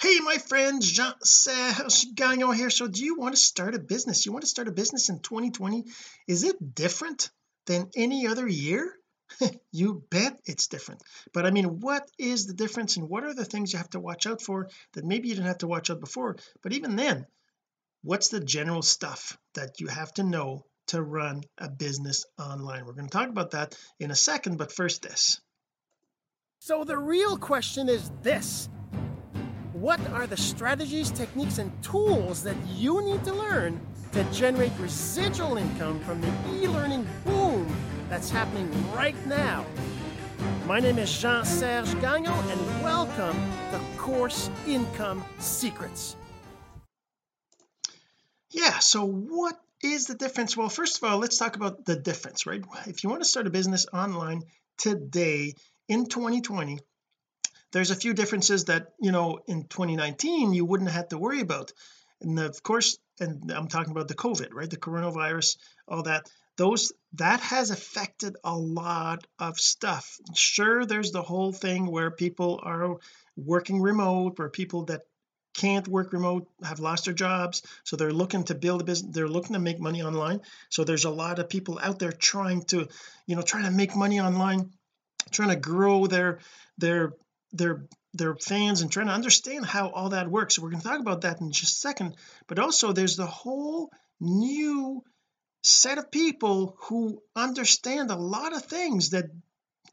hey 0.00 0.18
my 0.20 0.38
friend 0.38 0.80
Jean-Serge 0.82 2.14
Gagnon 2.14 2.54
here? 2.54 2.70
So 2.70 2.86
do 2.86 3.04
you 3.04 3.16
want 3.16 3.34
to 3.34 3.40
start 3.40 3.74
a 3.74 3.78
business? 3.78 4.24
You 4.24 4.32
want 4.32 4.42
to 4.42 4.48
start 4.48 4.68
a 4.68 4.72
business 4.72 5.10
in 5.10 5.20
2020 5.20 5.84
is 6.26 6.44
it 6.44 6.74
different 6.74 7.30
than 7.66 7.90
any 7.94 8.26
other 8.26 8.48
year? 8.48 8.94
You 9.72 10.02
bet 10.10 10.40
it's 10.44 10.66
different. 10.66 11.02
But 11.32 11.46
I 11.46 11.50
mean 11.50 11.80
what 11.80 12.10
is 12.18 12.46
the 12.46 12.54
difference 12.54 12.96
and 12.96 13.08
what 13.08 13.24
are 13.24 13.34
the 13.34 13.44
things 13.44 13.72
you 13.72 13.78
have 13.78 13.90
to 13.90 14.00
watch 14.00 14.26
out 14.26 14.42
for 14.42 14.68
that 14.94 15.04
maybe 15.04 15.28
you 15.28 15.34
didn't 15.34 15.46
have 15.46 15.58
to 15.58 15.68
watch 15.68 15.90
out 15.90 16.00
before? 16.00 16.36
But 16.62 16.72
even 16.72 16.96
then 16.96 17.26
what's 18.02 18.28
the 18.28 18.40
general 18.40 18.82
stuff 18.82 19.38
that 19.54 19.80
you 19.80 19.86
have 19.86 20.12
to 20.14 20.24
know 20.24 20.64
to 20.88 21.00
run 21.00 21.42
a 21.58 21.68
business 21.68 22.24
online? 22.38 22.86
We're 22.86 22.94
going 22.94 23.08
to 23.08 23.16
talk 23.16 23.28
about 23.28 23.52
that 23.52 23.76
in 24.00 24.10
a 24.10 24.16
second 24.16 24.56
but 24.56 24.72
first 24.72 25.02
this. 25.02 25.40
So 26.58 26.84
the 26.84 26.98
real 26.98 27.36
question 27.36 27.88
is 27.88 28.10
this 28.22 28.68
what 29.80 29.98
are 30.10 30.26
the 30.26 30.36
strategies 30.36 31.10
techniques 31.10 31.56
and 31.56 31.72
tools 31.82 32.42
that 32.42 32.56
you 32.76 33.02
need 33.02 33.24
to 33.24 33.32
learn 33.32 33.80
to 34.12 34.22
generate 34.24 34.72
residual 34.78 35.56
income 35.56 35.98
from 36.00 36.20
the 36.20 36.28
e-learning 36.52 37.06
boom 37.24 37.66
that's 38.10 38.28
happening 38.28 38.70
right 38.92 39.16
now? 39.26 39.64
My 40.66 40.80
name 40.80 40.98
is 40.98 41.10
Jean-Serge 41.18 41.98
Gagnon 42.02 42.50
and 42.50 42.82
welcome 42.82 43.34
to 43.70 43.80
Course 43.96 44.50
Income 44.66 45.24
Secrets. 45.38 46.14
Yeah 48.50 48.80
so 48.80 49.06
what 49.06 49.58
is 49.82 50.04
the 50.04 50.14
difference? 50.14 50.58
Well 50.58 50.68
first 50.68 50.98
of 50.98 51.10
all 51.10 51.16
let's 51.16 51.38
talk 51.38 51.56
about 51.56 51.86
the 51.86 51.96
difference 51.96 52.44
right? 52.44 52.62
If 52.86 53.02
you 53.02 53.08
want 53.08 53.22
to 53.22 53.28
start 53.28 53.46
a 53.46 53.50
business 53.50 53.86
online 53.90 54.42
today 54.76 55.54
in 55.88 56.04
2020 56.04 56.80
there's 57.72 57.90
a 57.90 57.96
few 57.96 58.14
differences 58.14 58.64
that 58.66 58.92
you 59.00 59.12
know 59.12 59.40
in 59.46 59.64
2019 59.64 60.52
you 60.52 60.64
wouldn't 60.64 60.90
have 60.90 61.08
to 61.08 61.18
worry 61.18 61.40
about. 61.40 61.72
And 62.20 62.38
of 62.38 62.62
course 62.62 62.98
and 63.20 63.50
I'm 63.50 63.68
talking 63.68 63.92
about 63.92 64.08
the 64.08 64.14
COVID 64.14 64.48
right? 64.52 64.70
The 64.70 64.76
coronavirus 64.76 65.56
all 65.88 66.02
that. 66.04 66.30
Those 66.56 66.92
that 67.14 67.40
has 67.40 67.70
affected 67.70 68.36
a 68.44 68.54
lot 68.54 69.26
of 69.38 69.58
stuff. 69.58 70.18
Sure 70.34 70.84
there's 70.84 71.12
the 71.12 71.22
whole 71.22 71.52
thing 71.52 71.90
where 71.90 72.10
people 72.10 72.60
are 72.62 72.96
working 73.36 73.80
remote 73.80 74.38
where 74.38 74.50
people 74.50 74.84
that 74.86 75.02
can't 75.54 75.88
work 75.88 76.12
remote 76.12 76.46
have 76.62 76.78
lost 76.78 77.06
their 77.06 77.14
jobs. 77.14 77.62
So 77.84 77.96
they're 77.96 78.12
looking 78.12 78.44
to 78.44 78.54
build 78.54 78.82
a 78.82 78.84
business 78.84 79.14
they're 79.14 79.28
looking 79.28 79.54
to 79.54 79.58
make 79.58 79.80
money 79.80 80.02
online. 80.02 80.40
So 80.68 80.84
there's 80.84 81.04
a 81.04 81.10
lot 81.10 81.38
of 81.38 81.48
people 81.48 81.78
out 81.82 81.98
there 81.98 82.12
trying 82.12 82.62
to 82.64 82.88
you 83.26 83.36
know 83.36 83.42
trying 83.42 83.64
to 83.64 83.70
make 83.70 83.96
money 83.96 84.20
online 84.20 84.70
trying 85.30 85.50
to 85.50 85.56
grow 85.56 86.06
their 86.06 86.38
their 86.78 87.14
their 87.52 87.86
their 88.12 88.34
fans 88.34 88.82
and 88.82 88.90
trying 88.90 89.06
to 89.06 89.12
understand 89.12 89.64
how 89.64 89.88
all 89.88 90.10
that 90.10 90.30
works. 90.30 90.56
So 90.56 90.62
we're 90.62 90.70
going 90.70 90.82
to 90.82 90.88
talk 90.88 91.00
about 91.00 91.22
that 91.22 91.40
in 91.40 91.52
just 91.52 91.74
a 91.74 91.80
second. 91.80 92.16
But 92.48 92.58
also 92.58 92.92
there's 92.92 93.16
the 93.16 93.26
whole 93.26 93.90
new 94.20 95.04
set 95.62 95.98
of 95.98 96.10
people 96.10 96.76
who 96.80 97.22
understand 97.36 98.10
a 98.10 98.16
lot 98.16 98.54
of 98.54 98.64
things 98.64 99.10
that 99.10 99.26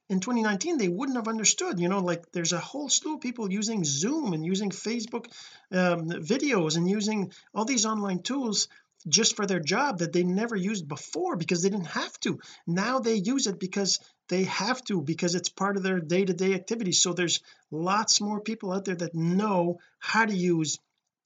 in 0.09 0.19
2019 0.19 0.77
they 0.77 0.87
wouldn't 0.87 1.17
have 1.17 1.27
understood. 1.27 1.79
You 1.79 1.89
know 1.89 1.99
like 1.99 2.31
there's 2.31 2.53
a 2.53 2.59
whole 2.59 2.89
slew 2.89 3.15
of 3.15 3.21
people 3.21 3.51
using 3.51 3.83
zoom 3.83 4.33
and 4.33 4.45
using 4.45 4.69
facebook 4.69 5.25
um, 5.71 6.09
videos 6.09 6.77
and 6.77 6.89
using 6.89 7.31
all 7.53 7.65
these 7.65 7.85
online 7.85 8.23
tools 8.23 8.67
just 9.07 9.35
for 9.35 9.45
their 9.45 9.59
job 9.59 9.99
that 9.99 10.13
they 10.13 10.23
never 10.23 10.55
used 10.55 10.87
before 10.87 11.35
because 11.35 11.61
they 11.61 11.69
didn't 11.69 11.87
have 11.87 12.19
to. 12.21 12.39
Now 12.65 12.99
they 12.99 13.15
use 13.15 13.47
it 13.47 13.59
because 13.59 13.99
they 14.29 14.43
have 14.45 14.83
to 14.85 15.01
because 15.01 15.35
it's 15.35 15.49
part 15.49 15.77
of 15.77 15.83
their 15.83 15.99
day-to-day 15.99 16.53
activities. 16.53 17.01
So 17.01 17.13
there's 17.13 17.41
lots 17.71 18.21
more 18.21 18.41
people 18.41 18.71
out 18.71 18.85
there 18.85 18.95
that 18.95 19.15
know 19.15 19.79
how 19.99 20.25
to 20.25 20.35
use 20.35 20.79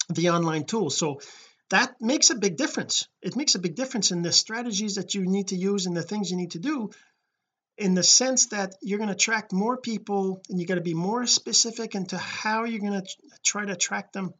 the 0.10 0.32
online 0.32 0.66
tools 0.66 0.98
so 0.98 1.22
that 1.72 1.96
makes 2.02 2.30
a 2.30 2.36
big 2.36 2.58
difference. 2.58 3.08
It 3.22 3.38
makes 3.38 3.56
a 3.56 3.60
big 3.60 3.76
difference 3.76 4.12
in 4.12 4.22
the 4.22 4.34
strategies 4.34 4.96
that 4.96 5.16
you 5.16 5.26
need 5.26 5.48
to 5.50 5.56
use 5.56 5.86
and 5.86 5.96
the 5.96 6.04
things 6.04 6.30
you 6.30 6.36
need 6.36 6.52
to 6.52 6.60
do 6.60 6.92
in 7.78 7.94
the 7.96 8.04
sense 8.04 8.48
that 8.48 8.76
you're 8.82 8.98
going 8.98 9.08
to 9.08 9.16
attract 9.16 9.54
more 9.54 9.78
people 9.78 10.42
and 10.50 10.60
you 10.60 10.68
got 10.68 10.76
to 10.76 10.82
be 10.82 10.94
more 10.94 11.26
specific 11.26 11.96
into 11.96 12.18
how 12.18 12.66
you're 12.66 12.82
going 12.82 13.02
to 13.02 13.08
try 13.44 13.66
to 13.66 13.72
attract 13.72 14.12
them 14.12 14.34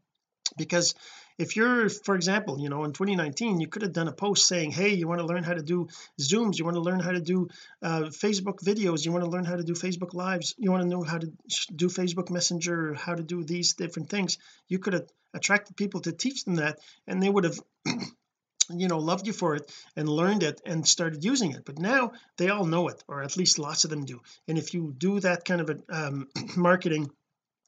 because 0.58 0.94
if 1.38 1.56
you're 1.56 1.90
for 1.90 2.16
example 2.16 2.60
you 2.60 2.70
know 2.70 2.84
in 2.84 2.92
2019 2.92 3.60
you 3.60 3.68
could 3.68 3.82
have 3.82 3.94
done 3.94 4.08
a 4.08 4.12
post 4.12 4.48
saying 4.48 4.72
hey 4.72 4.90
you 4.90 5.08
want 5.08 5.20
to 5.20 5.26
learn 5.26 5.44
how 5.44 5.54
to 5.54 5.62
do 5.62 5.88
zooms 6.20 6.58
you 6.58 6.66
want 6.66 6.76
to 6.76 6.82
learn 6.82 7.00
how 7.00 7.12
to 7.12 7.22
do 7.22 7.48
uh, 7.82 8.04
Facebook 8.04 8.60
videos 8.64 9.06
you 9.06 9.12
want 9.12 9.24
to 9.24 9.30
learn 9.30 9.46
how 9.46 9.56
to 9.56 9.64
do 9.64 9.74
Facebook 9.74 10.14
lives 10.14 10.56
you 10.58 10.72
want 10.72 10.84
to 10.84 10.90
know 10.90 11.04
how 11.04 11.18
to 11.18 11.32
do 11.76 11.88
Facebook 11.88 12.30
messenger 12.30 12.94
how 12.94 13.16
to 13.16 13.24
do 13.24 13.44
these 13.44 13.74
different 13.74 14.10
things 14.10 14.38
you 14.68 14.80
could 14.80 14.94
have 14.94 15.08
attracted 15.34 15.78
people 15.78 16.02
to 16.02 16.12
teach 16.12 16.44
them 16.44 16.56
that 16.56 16.80
and 17.08 17.22
they 17.22 17.30
would 17.30 17.44
have 17.44 17.60
you 18.70 18.88
know 18.88 19.00
loved 19.00 19.28
you 19.28 19.34
for 19.34 19.56
it 19.56 19.72
and 19.96 20.08
learned 20.08 20.44
it 20.44 20.62
and 20.66 20.88
started 20.88 21.24
using 21.24 21.52
it. 21.52 21.66
But 21.66 21.80
now 21.80 22.12
they 22.38 22.50
all 22.50 22.66
know 22.66 22.88
it 22.88 23.04
or 23.08 23.24
at 23.24 23.38
least 23.38 23.60
lots 23.60 23.84
of 23.84 23.90
them 23.90 24.06
do. 24.06 24.22
And 24.48 24.58
if 24.58 24.74
you 24.74 24.94
do 24.98 25.20
that 25.20 25.46
kind 25.46 25.62
of 25.62 25.70
a 25.70 25.78
um, 25.90 26.28
marketing 26.56 27.12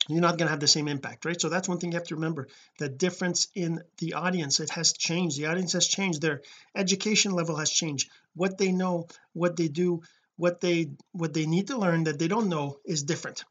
you're 0.08 0.22
not 0.22 0.38
going 0.38 0.48
to 0.48 0.52
have 0.52 0.60
the 0.60 0.68
same 0.68 0.88
impact 0.88 1.26
right? 1.26 1.40
So 1.40 1.50
that's 1.50 1.70
one 1.70 1.78
thing 1.78 1.92
you 1.92 1.98
have 1.98 2.08
to 2.08 2.16
remember 2.16 2.48
the 2.80 2.90
difference 2.90 3.48
in 3.56 3.82
the 4.00 4.14
audience 4.14 4.60
it 4.60 4.70
has 4.72 4.94
changed. 4.94 5.38
The 5.38 5.48
audience 5.48 5.74
has 5.74 5.88
changed. 5.88 6.22
Their 6.22 6.42
education 6.76 7.32
level 7.32 7.56
has 7.58 7.70
changed. 7.70 8.10
What 8.36 8.58
they 8.58 8.72
know 8.72 9.08
what 9.34 9.56
they 9.56 9.68
do 9.68 10.02
what 10.36 10.62
they 10.62 10.92
what 11.12 11.34
they 11.34 11.46
need 11.46 11.68
to 11.68 11.78
learn 11.78 12.06
that 12.06 12.20
they 12.20 12.28
don't 12.28 12.50
know 12.50 12.78
is 12.86 13.04
different. 13.04 13.44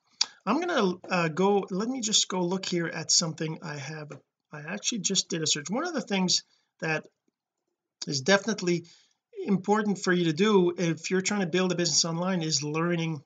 I'm 0.45 0.61
gonna 0.61 0.95
uh, 1.09 1.29
go 1.29 1.67
let 1.71 1.89
me 1.89 2.01
just 2.01 2.29
go 2.29 2.43
look 2.43 2.67
here 2.67 2.89
at 2.89 3.11
something 3.11 3.59
I 3.63 3.77
have 3.77 4.11
I 4.53 4.61
actually 4.61 4.99
just 4.99 5.29
did 5.29 5.43
a 5.43 5.47
search. 5.47 5.71
One 5.71 5.87
of 5.87 5.95
the 5.95 6.01
things 6.01 6.43
that 6.81 7.07
is 8.07 8.21
definitely 8.21 8.85
important 9.47 9.99
for 9.99 10.13
you 10.13 10.25
to 10.25 10.33
do 10.33 10.75
if 10.77 11.11
you're 11.11 11.21
trying 11.21 11.41
to 11.41 11.47
build 11.47 11.73
a 11.73 11.77
business 11.77 12.05
online 12.05 12.43
is 12.43 12.63
learning 12.63 13.23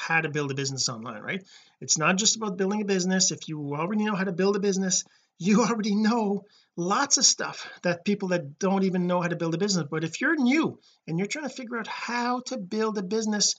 how 0.00 0.20
to 0.20 0.30
build 0.30 0.50
a 0.50 0.54
business 0.54 0.88
online 0.88 1.22
right? 1.22 1.44
It's 1.80 1.98
not 1.98 2.16
just 2.16 2.36
about 2.36 2.56
building 2.56 2.82
a 2.82 2.84
business. 2.84 3.30
If 3.30 3.48
you 3.48 3.74
already 3.74 4.04
know 4.04 4.14
how 4.14 4.24
to 4.24 4.32
build 4.32 4.56
a 4.56 4.60
business 4.60 5.04
you 5.38 5.62
already 5.64 5.94
know 5.94 6.44
lots 6.76 7.18
of 7.18 7.24
stuff 7.24 7.66
that 7.82 8.04
people 8.04 8.28
that 8.28 8.58
don't 8.58 8.84
even 8.84 9.06
know 9.06 9.20
how 9.20 9.28
to 9.28 9.36
build 9.36 9.54
a 9.54 9.58
business. 9.58 9.86
But 9.90 10.04
if 10.04 10.20
you're 10.20 10.36
new 10.36 10.78
and 11.06 11.18
you're 11.18 11.26
trying 11.26 11.48
to 11.48 11.54
figure 11.54 11.78
out 11.78 11.86
how 11.86 12.40
to 12.46 12.56
build 12.56 12.98
a 12.98 13.02
business 13.02 13.56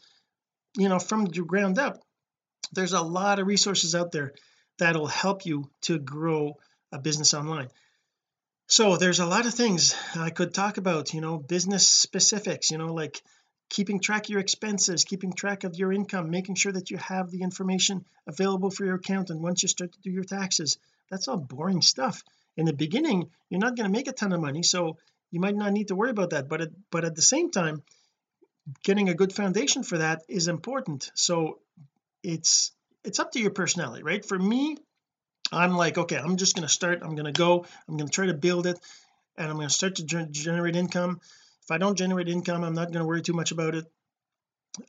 you 0.78 0.88
know 0.88 1.00
from 1.00 1.26
the 1.26 1.44
ground 1.44 1.78
up 1.78 2.00
there's 2.72 2.94
a 2.94 3.02
lot 3.02 3.40
of 3.40 3.48
resources 3.48 3.96
out 3.96 4.12
there 4.12 4.34
that'll 4.80 5.08
help 5.08 5.46
you 5.46 5.70
to 5.82 6.00
grow 6.00 6.54
a 6.92 7.00
business 7.00 7.34
online. 7.34 7.68
So 8.68 8.96
there's 8.96 9.20
a 9.20 9.26
lot 9.26 9.46
of 9.46 9.54
things 9.54 9.96
I 10.16 10.30
could 10.30 10.54
talk 10.54 10.78
about 10.78 11.14
you 11.14 11.22
know 11.22 11.38
business 11.38 11.88
specifics 11.88 12.72
you 12.72 12.78
know 12.78 12.94
like 12.94 13.22
keeping 13.72 14.02
track 14.02 14.26
of 14.26 14.30
your 14.30 14.42
expenses 14.42 15.06
keeping 15.06 15.34
track 15.34 15.64
of 15.64 15.76
your 15.76 15.92
income 15.92 16.30
making 16.30 16.56
sure 16.56 16.74
that 16.74 16.92
you 16.92 16.98
have 16.98 17.32
the 17.32 17.42
information 17.42 18.06
available 18.28 18.70
for 18.70 18.86
your 18.86 18.96
accountant 18.96 19.40
once 19.40 19.64
you 19.64 19.70
start 19.70 19.92
to 19.94 20.02
do 20.02 20.12
your 20.12 20.26
taxes 20.26 20.78
that's 21.12 21.28
all 21.28 21.38
boring 21.38 21.82
stuff. 21.82 22.24
In 22.58 22.66
the 22.66 22.74
beginning 22.74 23.30
you're 23.50 23.60
not 23.60 23.76
going 23.76 23.90
to 23.90 23.98
make 23.98 24.08
a 24.08 24.14
ton 24.14 24.34
of 24.34 24.42
money 24.42 24.64
so 24.64 24.98
you 25.32 25.40
might 25.40 25.56
not 25.56 25.72
need 25.72 25.88
to 25.88 25.96
worry 25.96 26.10
about 26.10 26.32
that 26.32 26.50
but 26.50 26.62
at, 26.62 26.70
but 26.92 27.06
at 27.06 27.16
the 27.16 27.22
same 27.22 27.50
time 27.50 27.82
getting 28.84 29.10
a 29.10 29.14
good 29.14 29.34
foundation 29.34 29.84
for 29.84 29.98
that 29.98 30.24
is 30.28 30.48
important. 30.48 31.10
So 31.16 31.60
it's 32.24 32.72
it's 33.04 33.20
up 33.20 33.32
to 33.32 33.40
your 33.40 33.52
personality 33.52 34.04
right? 34.04 34.24
For 34.26 34.38
me 34.38 34.78
I'm 35.52 35.76
like 35.76 35.98
okay 35.98 36.18
I'm 36.18 36.38
just 36.38 36.56
going 36.56 36.68
to 36.68 36.74
start 36.74 37.00
I'm 37.02 37.16
going 37.16 37.32
to 37.34 37.40
go 37.46 37.66
I'm 37.88 37.98
going 37.98 38.10
to 38.10 38.14
try 38.14 38.28
to 38.28 38.34
build 38.34 38.68
it 38.68 38.80
and 39.38 39.50
I'm 39.50 39.56
going 39.56 39.70
to 39.70 39.74
start 39.74 39.96
to 39.96 40.04
generate 40.04 40.76
income 40.76 41.22
if 41.64 41.72
I 41.72 41.78
don't 41.78 41.98
generate 41.98 42.30
income 42.30 42.64
I'm 42.64 42.76
not 42.76 42.92
going 42.92 43.04
to 43.04 43.06
worry 43.06 43.22
too 43.22 43.34
much 43.34 43.52
about 43.52 43.76
it. 43.76 43.86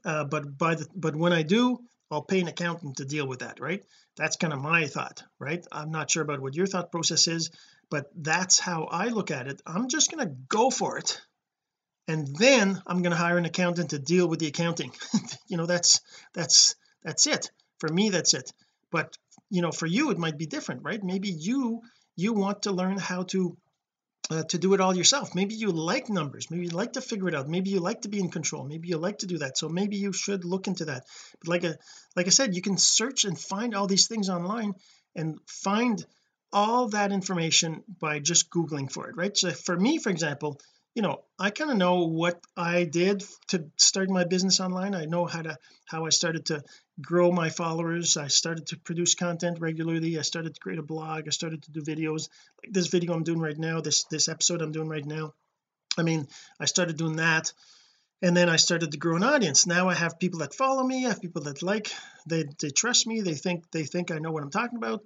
Uh, 0.05 0.25
but 0.25 0.57
by 0.57 0.77
the 0.77 0.87
but 0.95 1.17
when 1.17 1.33
I 1.33 1.43
do 1.43 1.79
I'll 2.11 2.23
pay 2.23 2.41
an 2.41 2.49
accountant 2.49 2.99
to 2.99 3.05
deal 3.05 3.27
with 3.27 3.41
that 3.41 3.61
right? 3.61 3.83
That's 4.17 4.37
kind 4.37 4.53
of 4.53 4.61
my 4.61 4.87
thought 4.87 5.23
right? 5.39 5.65
I'm 5.73 5.91
not 5.91 6.11
sure 6.11 6.23
about 6.23 6.41
what 6.41 6.55
your 6.55 6.67
thought 6.67 6.93
process 6.93 7.29
is 7.29 7.51
but 7.91 8.07
that's 8.17 8.59
how 8.59 8.85
I 8.85 9.09
look 9.09 9.31
at 9.31 9.49
it. 9.49 9.61
I'm 9.67 9.89
just 9.89 10.11
going 10.11 10.27
to 10.27 10.35
go 10.49 10.71
for 10.71 10.99
it 10.99 11.21
and 12.09 12.27
then 12.37 12.81
I'm 12.87 13.03
going 13.03 13.13
to 13.13 13.17
hire 13.17 13.39
an 13.39 13.45
accountant 13.45 13.91
to 13.91 13.99
deal 13.99 14.29
with 14.29 14.41
the 14.41 14.49
accounting. 14.49 14.93
You 15.49 15.59
know 15.59 15.67
that's 15.67 16.01
that's 16.33 16.77
that's 17.03 17.27
it. 17.27 17.51
For 17.79 17.89
me 17.89 18.09
that's 18.09 18.33
it. 18.33 18.51
But 18.91 19.15
you 19.51 19.61
know 19.61 19.73
for 19.73 19.87
you 19.87 20.11
it 20.11 20.19
might 20.19 20.39
be 20.39 20.47
different 20.47 20.83
right? 20.83 21.03
Maybe 21.03 21.29
you 21.29 21.83
you 22.17 22.33
want 22.33 22.63
to 22.63 22.73
learn 22.73 22.97
how 22.97 23.25
to 23.25 23.57
uh, 24.33 24.43
to 24.45 24.59
do 24.59 24.73
it 24.73 24.81
all 24.81 24.97
yourself. 24.97 25.35
Maybe 25.35 25.55
you 25.55 25.71
like 25.71 26.09
numbers. 26.09 26.51
Maybe 26.51 26.65
you 26.65 26.71
like 26.71 26.95
to 26.95 27.01
figure 27.01 27.29
it 27.29 27.35
out. 27.35 27.49
Maybe 27.49 27.71
you 27.71 27.81
like 27.81 28.03
to 28.03 28.09
be 28.09 28.19
in 28.19 28.31
control. 28.31 28.65
Maybe 28.65 28.89
you 28.89 28.97
like 28.97 29.19
to 29.19 29.27
do 29.27 29.39
that. 29.39 29.59
So 29.59 29.69
maybe 29.69 29.97
you 29.97 30.13
should 30.13 30.45
look 30.45 30.67
into 30.67 30.87
that. 30.87 31.05
But 31.41 31.49
like 31.49 31.65
a 31.65 31.77
like 32.17 32.27
I 32.27 32.31
said 32.31 32.57
you 32.57 32.63
can 32.63 32.79
search 32.79 33.25
and 33.25 33.39
find 33.39 33.75
all 33.75 33.87
these 33.87 34.07
things 34.07 34.31
online 34.31 34.75
and 35.15 35.39
find 35.47 36.05
all 36.53 36.89
that 36.89 37.13
information 37.13 37.83
by 38.01 38.21
just 38.21 38.51
googling 38.51 38.91
for 38.91 39.09
it 39.09 39.17
right? 39.17 39.37
So 39.37 39.51
for 39.51 39.79
me 39.79 39.99
for 39.99 40.11
example 40.11 40.61
you 40.95 41.03
know 41.03 41.23
I 41.39 41.51
kind 41.51 41.71
of 41.71 41.77
know 41.77 42.07
what 42.07 42.41
I 42.57 42.85
did 42.85 43.25
to 43.49 43.65
start 43.77 44.11
my 44.11 44.25
business 44.25 44.61
online. 44.61 44.95
I 44.95 45.05
know 45.05 45.27
how 45.27 45.43
to 45.43 45.59
how 45.87 46.07
I 46.07 46.11
started 46.11 46.47
to 46.47 46.63
grow 47.01 47.33
my 47.33 47.49
followers. 47.49 48.17
I 48.17 48.29
started 48.29 48.67
to 48.69 48.79
produce 48.79 49.15
content 49.15 49.59
regularly. 49.61 50.19
I 50.19 50.23
started 50.23 50.55
to 50.55 50.61
create 50.61 50.79
a 50.79 50.83
blog. 50.83 51.27
I 51.27 51.31
started 51.31 51.63
to 51.63 51.71
do 51.71 51.81
videos. 51.81 52.29
Like 52.63 52.73
this 52.73 52.89
video 52.89 53.15
I'm 53.15 53.25
doing 53.25 53.41
right 53.41 53.59
now 53.59 53.81
this 53.81 54.05
this 54.05 54.29
episode 54.29 54.61
I'm 54.61 54.73
doing 54.73 54.89
right 54.89 55.05
now 55.05 55.33
I 55.97 56.03
mean 56.03 56.29
I 56.61 56.67
started 56.67 56.97
doing 56.97 57.17
that 57.17 57.53
and 58.21 58.37
then 58.37 58.49
I 58.49 58.57
started 58.57 58.93
to 58.93 58.99
grow 58.99 59.17
an 59.17 59.25
audience. 59.25 59.67
Now 59.67 59.89
I 59.89 59.95
have 59.95 60.19
people 60.19 60.41
that 60.41 60.55
follow 60.55 60.83
me 60.83 61.07
I 61.07 61.11
have 61.11 61.23
people 61.23 61.43
that 61.43 61.63
like 61.63 61.91
they 62.27 62.45
they 62.61 62.71
trust 62.71 63.07
me 63.07 63.21
they 63.21 63.35
think 63.35 63.71
they 63.71 63.85
think 63.85 64.11
I 64.11 64.19
know 64.19 64.31
what 64.31 64.43
I'm 64.43 64.51
talking 64.51 64.79
about 64.79 65.03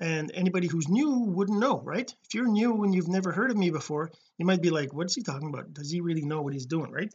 and 0.00 0.30
anybody 0.32 0.66
who's 0.68 0.88
new 0.88 1.10
wouldn't 1.10 1.58
know 1.58 1.80
right? 1.80 2.10
If 2.24 2.34
you're 2.34 2.48
new 2.48 2.84
and 2.84 2.94
you've 2.94 3.08
never 3.08 3.32
heard 3.32 3.50
of 3.50 3.56
me 3.56 3.70
before 3.70 4.10
you 4.38 4.46
might 4.46 4.62
be 4.62 4.70
like 4.70 4.94
what's 4.94 5.14
he 5.14 5.22
talking 5.22 5.48
about? 5.48 5.74
Does 5.74 5.90
he 5.90 6.00
really 6.00 6.22
know 6.22 6.40
what 6.40 6.54
he's 6.54 6.66
doing? 6.66 6.90
Right? 6.90 7.12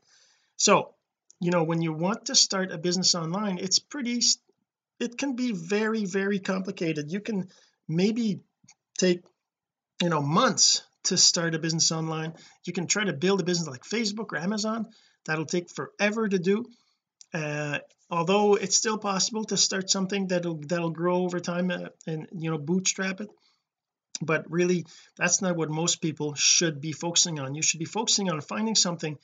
So 0.55 0.93
you 1.39 1.51
know 1.51 1.63
when 1.63 1.81
you 1.81 1.93
want 1.93 2.25
to 2.25 2.35
start 2.35 2.71
a 2.71 2.77
business 2.77 3.15
online 3.15 3.57
it's 3.57 3.79
pretty 3.79 4.21
it 4.99 5.17
can 5.17 5.35
be 5.35 5.51
very 5.51 6.05
very 6.05 6.39
complicated. 6.39 7.11
You 7.11 7.19
can 7.19 7.49
maybe 7.87 8.41
take 8.97 9.23
you 10.01 10.09
know 10.09 10.21
months 10.21 10.83
to 11.05 11.17
start 11.17 11.55
a 11.55 11.59
business 11.59 11.91
online. 11.91 12.33
You 12.65 12.73
can 12.73 12.87
try 12.87 13.03
to 13.03 13.13
build 13.13 13.41
a 13.41 13.43
business 13.43 13.67
like 13.67 13.83
Facebook 13.83 14.31
or 14.31 14.37
Amazon. 14.37 14.87
That'll 15.25 15.45
take 15.45 15.69
forever 15.69 16.27
to 16.27 16.39
do. 16.39 16.65
Uh, 17.33 17.79
although 18.09 18.55
it's 18.55 18.77
still 18.77 18.97
possible 18.97 19.43
to 19.45 19.57
start 19.57 19.89
something 19.89 20.27
that'll 20.27 20.59
that'll 20.59 20.91
grow 20.91 21.23
over 21.23 21.39
time 21.39 21.71
uh, 21.71 21.89
and 22.07 22.27
you 22.37 22.51
know 22.51 22.57
bootstrap 22.57 23.21
it. 23.21 23.29
But 24.21 24.49
really 24.49 24.85
that's 25.17 25.41
not 25.41 25.57
what 25.57 25.69
most 25.69 26.01
people 26.01 26.35
should 26.35 26.79
be 26.79 26.91
focusing 26.93 27.39
on. 27.39 27.55
You 27.55 27.61
should 27.61 27.79
be 27.79 27.93
focusing 27.97 28.29
on 28.29 28.39
finding 28.41 28.75
something 28.75 29.17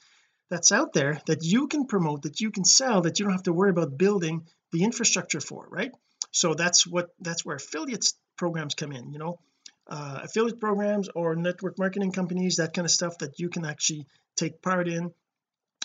that's 0.49 0.71
out 0.71 0.93
there 0.93 1.21
that 1.25 1.43
you 1.43 1.67
can 1.67 1.85
promote 1.85 2.23
that 2.23 2.41
you 2.41 2.51
can 2.51 2.65
sell 2.65 3.01
that 3.01 3.19
you 3.19 3.25
don't 3.25 3.33
have 3.33 3.43
to 3.43 3.53
worry 3.53 3.69
about 3.69 3.97
building 3.97 4.45
the 4.71 4.83
infrastructure 4.83 5.39
for 5.39 5.67
right? 5.69 5.91
So 6.31 6.53
that's 6.53 6.85
what 6.85 7.09
that's 7.19 7.45
where 7.45 7.55
affiliates 7.55 8.15
programs 8.37 8.75
come 8.75 8.91
in 8.91 9.11
you 9.11 9.19
know? 9.19 9.39
Uh, 9.87 10.19
affiliate 10.23 10.59
programs 10.59 11.09
or 11.15 11.35
network 11.35 11.79
marketing 11.79 12.11
companies 12.11 12.57
that 12.57 12.73
kind 12.73 12.85
of 12.85 12.91
stuff 12.91 13.17
that 13.19 13.39
you 13.39 13.49
can 13.49 13.65
actually 13.65 14.05
take 14.35 14.61
part 14.61 14.87
in 14.87 15.11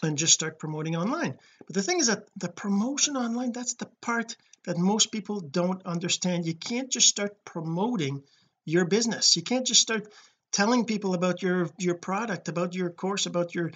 and 0.03 0.19
just 0.19 0.35
start 0.35 0.59
promoting 0.59 0.97
online. 0.97 1.39
But 1.67 1.75
the 1.75 1.83
thing 1.83 2.01
is 2.01 2.09
that 2.09 2.29
the 2.37 2.51
promotion 2.51 3.17
online 3.17 3.53
that's 3.53 3.75
the 3.75 3.89
part 4.03 4.37
that 4.65 4.79
most 4.79 5.13
people 5.13 5.41
don't 5.41 5.85
understand. 5.87 6.47
You 6.47 6.55
can't 6.55 6.91
just 6.91 7.09
start 7.09 7.45
promoting 7.45 8.23
your 8.65 8.85
business. 8.85 9.37
You 9.37 9.43
can't 9.43 9.67
just 9.67 9.81
start 9.81 10.13
telling 10.53 10.85
people 10.85 11.15
about 11.15 11.43
your 11.43 11.69
your 11.79 11.97
product 11.97 12.49
about 12.49 12.75
your 12.75 12.91
course 12.91 13.27
about 13.27 13.55
your 13.55 13.73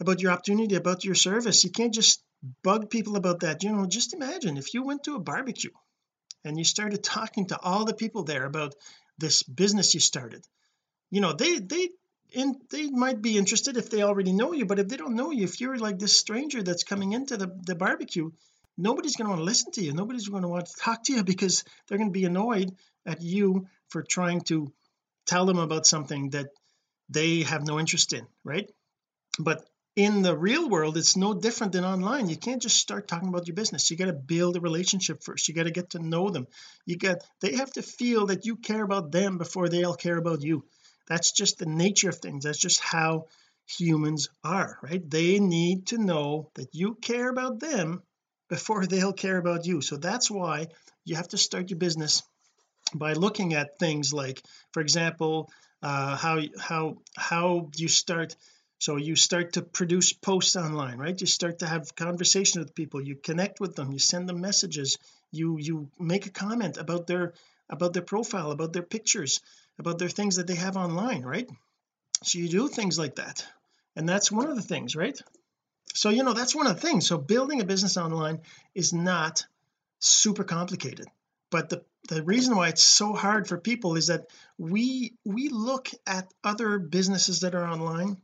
about 0.00 0.20
your 0.20 0.32
opportunity 0.32 0.74
about 0.74 1.04
your 1.04 1.14
service. 1.14 1.64
You 1.64 1.70
can't 1.70 1.94
just 1.94 2.22
bug 2.62 2.90
people 2.90 3.16
about 3.16 3.40
that. 3.40 3.62
You 3.62 3.72
know 3.72 3.86
just 3.86 4.14
imagine 4.14 4.56
if 4.56 4.74
you 4.74 4.82
went 4.82 5.04
to 5.04 5.14
a 5.14 5.20
barbecue 5.20 5.70
and 6.44 6.58
you 6.58 6.64
started 6.64 7.02
talking 7.16 7.46
to 7.46 7.58
all 7.60 7.84
the 7.84 7.94
people 7.94 8.24
there 8.24 8.44
about 8.44 8.74
this 9.18 9.42
business 9.42 9.94
you 9.94 10.00
started. 10.00 10.44
You 11.10 11.20
know 11.20 11.32
they 11.32 11.58
they 11.58 11.90
and 12.34 12.56
they 12.70 12.90
might 12.90 13.22
be 13.22 13.38
interested 13.38 13.76
if 13.76 13.88
they 13.88 14.02
already 14.02 14.32
know 14.32 14.52
you 14.52 14.66
but 14.66 14.80
if 14.80 14.88
they 14.88 14.96
don't 14.96 15.14
know 15.14 15.30
you 15.30 15.44
if 15.44 15.60
you're 15.60 15.78
like 15.78 15.98
this 15.98 16.16
stranger 16.16 16.62
that's 16.62 16.82
coming 16.82 17.12
into 17.12 17.36
the, 17.36 17.48
the 17.64 17.76
barbecue 17.76 18.30
nobody's 18.76 19.16
going 19.16 19.26
to 19.26 19.30
want 19.30 19.40
to 19.40 19.44
listen 19.44 19.72
to 19.72 19.82
you. 19.82 19.92
Nobody's 19.92 20.28
going 20.28 20.42
to 20.42 20.48
want 20.48 20.66
to 20.66 20.76
talk 20.76 21.04
to 21.04 21.12
you 21.12 21.24
because 21.32 21.64
they're 21.86 21.98
going 21.98 22.10
to 22.10 22.18
be 22.18 22.24
annoyed 22.24 22.74
at 23.04 23.22
you 23.22 23.66
for 23.88 24.02
trying 24.02 24.40
to 24.42 24.72
tell 25.26 25.46
them 25.46 25.58
about 25.58 25.86
something 25.86 26.30
that 26.30 26.48
they 27.08 27.42
have 27.42 27.66
no 27.66 27.78
interest 27.78 28.12
in 28.12 28.26
right? 28.44 28.70
But 29.38 29.64
in 29.96 30.20
the 30.20 30.36
real 30.36 30.68
world 30.68 30.98
it's 30.98 31.16
no 31.16 31.32
different 31.34 31.72
than 31.72 31.84
online. 31.84 32.28
You 32.28 32.36
can't 32.36 32.60
just 32.62 32.76
start 32.78 33.08
talking 33.08 33.28
about 33.30 33.48
your 33.48 33.56
business. 33.56 33.90
You 33.90 33.96
got 33.96 34.06
to 34.06 34.12
build 34.12 34.56
a 34.56 34.60
relationship 34.60 35.22
first. 35.22 35.48
You 35.48 35.54
got 35.54 35.64
to 35.64 35.70
get 35.70 35.90
to 35.90 35.98
know 35.98 36.28
them. 36.28 36.46
You 36.84 36.98
got 36.98 37.24
they 37.40 37.56
have 37.56 37.72
to 37.72 37.82
feel 37.82 38.26
that 38.26 38.44
you 38.44 38.56
care 38.56 38.82
about 38.82 39.10
them 39.10 39.38
before 39.38 39.68
they'll 39.68 39.94
care 39.94 40.18
about 40.18 40.42
you. 40.42 40.64
That's 41.08 41.32
just 41.32 41.58
the 41.58 41.66
nature 41.66 42.10
of 42.10 42.18
things. 42.18 42.44
That's 42.44 42.58
just 42.58 42.80
how 42.80 43.26
humans 43.78 44.28
are 44.44 44.78
right? 44.82 45.10
They 45.10 45.40
need 45.40 45.86
to 45.88 45.98
know 45.98 46.50
that 46.54 46.74
you 46.74 46.94
care 46.94 47.28
about 47.30 47.58
them 47.58 48.02
before 48.48 48.86
they'll 48.86 49.14
care 49.14 49.38
about 49.38 49.66
you. 49.66 49.80
So 49.80 49.96
that's 49.96 50.30
why 50.30 50.68
you 51.04 51.16
have 51.16 51.28
to 51.28 51.38
start 51.38 51.70
your 51.70 51.78
business 51.78 52.22
by 52.94 53.14
looking 53.14 53.54
at 53.54 53.78
things 53.78 54.12
like 54.12 54.42
for 54.72 54.80
example 54.80 55.50
uh 55.82 56.16
how 56.16 56.40
how 56.58 56.98
how 57.16 57.70
you 57.76 57.88
start 57.88 58.36
so 58.78 58.96
you 58.96 59.16
start 59.16 59.54
to 59.54 59.62
produce 59.62 60.12
posts 60.12 60.56
online 60.56 60.98
right? 60.98 61.20
You 61.20 61.26
start 61.26 61.60
to 61.60 61.66
have 61.66 61.94
conversation 61.94 62.60
with 62.60 62.74
people. 62.74 63.00
You 63.00 63.16
connect 63.16 63.60
with 63.60 63.74
them. 63.74 63.92
You 63.92 63.98
send 63.98 64.28
them 64.28 64.40
messages. 64.40 64.98
You 65.32 65.58
you 65.58 65.90
make 65.98 66.26
a 66.26 66.30
comment 66.30 66.76
about 66.76 67.06
their 67.06 67.34
about 67.70 67.92
their 67.94 68.02
profile 68.02 68.50
about 68.50 68.72
their 68.72 68.82
pictures 68.82 69.40
about 69.78 69.98
their 69.98 70.08
things 70.08 70.36
that 70.36 70.46
they 70.46 70.54
have 70.54 70.76
online 70.76 71.22
right? 71.22 71.48
So 72.22 72.38
you 72.38 72.48
do 72.48 72.68
things 72.68 72.98
like 72.98 73.16
that. 73.16 73.46
And 73.94 74.08
that's 74.08 74.30
one 74.30 74.48
of 74.48 74.56
the 74.56 74.62
things 74.62 74.94
right? 74.94 75.18
So 75.94 76.10
you 76.10 76.22
know 76.22 76.34
that's 76.34 76.54
one 76.54 76.66
of 76.66 76.74
the 76.74 76.86
things. 76.86 77.06
So 77.06 77.18
building 77.18 77.60
a 77.60 77.64
business 77.64 77.96
online 77.96 78.40
is 78.74 78.92
not 78.92 79.44
super 80.00 80.44
complicated. 80.44 81.06
But 81.50 81.70
the 81.70 81.82
the 82.08 82.22
reason 82.22 82.56
why 82.56 82.68
it's 82.68 82.82
so 82.82 83.14
hard 83.14 83.48
for 83.48 83.58
people 83.58 83.96
is 83.96 84.08
that 84.08 84.26
we 84.58 85.14
we 85.24 85.48
look 85.48 85.88
at 86.06 86.32
other 86.44 86.78
businesses 86.78 87.40
that 87.40 87.54
are 87.54 87.66
online 87.66 88.18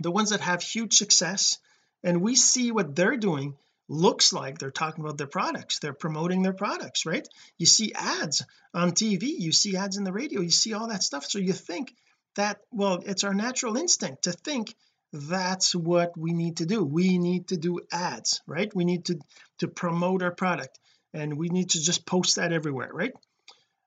the 0.00 0.10
ones 0.10 0.30
that 0.30 0.40
have 0.40 0.62
huge 0.62 0.94
success 0.94 1.58
and 2.04 2.22
we 2.22 2.36
see 2.36 2.70
what 2.72 2.94
they're 2.94 3.16
doing 3.16 3.56
looks 3.88 4.32
like. 4.32 4.58
They're 4.58 4.70
talking 4.70 5.02
about 5.02 5.18
their 5.18 5.26
products. 5.26 5.78
They're 5.78 5.92
promoting 5.92 6.42
their 6.42 6.52
products 6.52 7.06
right? 7.06 7.26
You 7.58 7.66
see 7.66 7.92
ads 7.94 8.44
on 8.74 8.92
TV 8.92 9.22
you 9.38 9.52
see 9.52 9.76
ads 9.76 9.96
in 9.96 10.04
the 10.04 10.12
radio. 10.12 10.40
You 10.40 10.50
see 10.50 10.72
all 10.72 10.88
that 10.88 11.02
stuff. 11.02 11.24
So 11.24 11.38
you 11.38 11.52
think 11.52 11.94
that 12.36 12.60
well 12.70 13.02
it's 13.04 13.24
our 13.24 13.34
natural 13.34 13.76
instinct 13.76 14.24
to 14.24 14.32
think 14.32 14.74
that's 15.12 15.74
what 15.74 16.16
we 16.18 16.34
need 16.34 16.58
to 16.58 16.66
do. 16.66 16.84
We 16.84 17.18
need 17.18 17.48
to 17.48 17.56
do 17.56 17.80
ads 17.92 18.40
right? 18.46 18.74
We 18.74 18.84
need 18.84 19.06
to 19.06 19.18
to 19.58 19.68
promote 19.68 20.22
our 20.22 20.34
product 20.34 20.78
and 21.14 21.38
we 21.38 21.48
need 21.48 21.70
to 21.70 21.80
just 21.80 22.06
post 22.06 22.36
that 22.36 22.52
everywhere 22.52 22.90
right? 22.92 23.12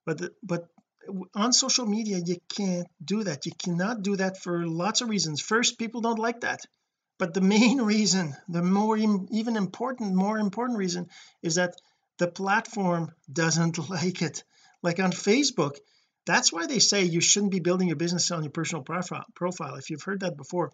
But 0.06 0.18
the, 0.18 0.34
but 0.42 0.68
on 1.36 1.54
social 1.54 1.86
media 1.86 2.20
you 2.24 2.38
can't 2.50 2.88
do 3.04 3.24
that. 3.24 3.46
You 3.46 3.52
cannot 3.58 4.04
do 4.04 4.16
that 4.18 4.38
for 4.38 4.68
lots 4.68 5.02
of 5.02 5.10
reasons. 5.10 5.42
First 5.42 5.78
people 5.78 6.02
don't 6.02 6.20
like 6.20 6.42
that. 6.42 6.62
But 7.18 7.34
the 7.34 7.42
main 7.42 7.82
reason 7.94 8.36
the 8.48 8.62
more 8.62 8.98
even 8.98 9.56
important 9.58 10.16
more 10.16 10.40
important 10.40 10.80
reason 10.80 11.08
is 11.42 11.56
that 11.56 11.76
the 12.18 12.28
platform 12.28 13.12
doesn't 13.32 13.90
like 13.90 14.22
it. 14.22 14.44
Like 14.84 15.00
on 15.00 15.12
Facebook 15.12 15.78
that's 16.26 16.54
why 16.54 16.68
they 16.68 16.80
say 16.80 17.04
you 17.04 17.20
shouldn't 17.20 17.52
be 17.52 17.60
building 17.60 17.88
your 17.88 17.98
business 17.98 18.30
on 18.30 18.44
your 18.44 18.52
personal 18.52 18.84
profile 18.84 19.26
profile 19.34 19.76
if 19.76 19.90
you've 19.90 20.04
heard 20.04 20.22
that 20.22 20.38
before. 20.38 20.72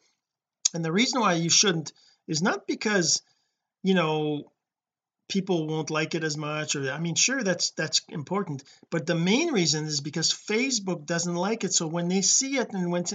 And 0.74 0.84
the 0.84 0.92
reason 0.92 1.22
why 1.22 1.34
you 1.34 1.50
shouldn't 1.50 1.94
is 2.28 2.42
not 2.42 2.68
because 2.68 3.22
you 3.84 3.94
know 3.94 4.52
people 5.28 5.68
won't 5.68 5.90
like 5.90 6.16
it 6.16 6.24
as 6.24 6.38
much 6.38 6.76
or 6.76 6.92
I 6.92 7.00
mean 7.00 7.16
sure 7.16 7.44
that's 7.44 7.72
that's 7.72 8.02
important 8.10 8.64
but 8.90 9.06
the 9.06 9.16
main 9.16 9.52
reason 9.52 9.86
is 9.86 10.02
because 10.02 10.32
Facebook 10.32 11.06
doesn't 11.06 11.36
like 11.36 11.64
it. 11.64 11.74
So 11.74 11.88
when 11.88 12.08
they 12.08 12.22
see 12.22 12.58
it 12.58 12.72
and 12.74 12.92
when 12.92 13.06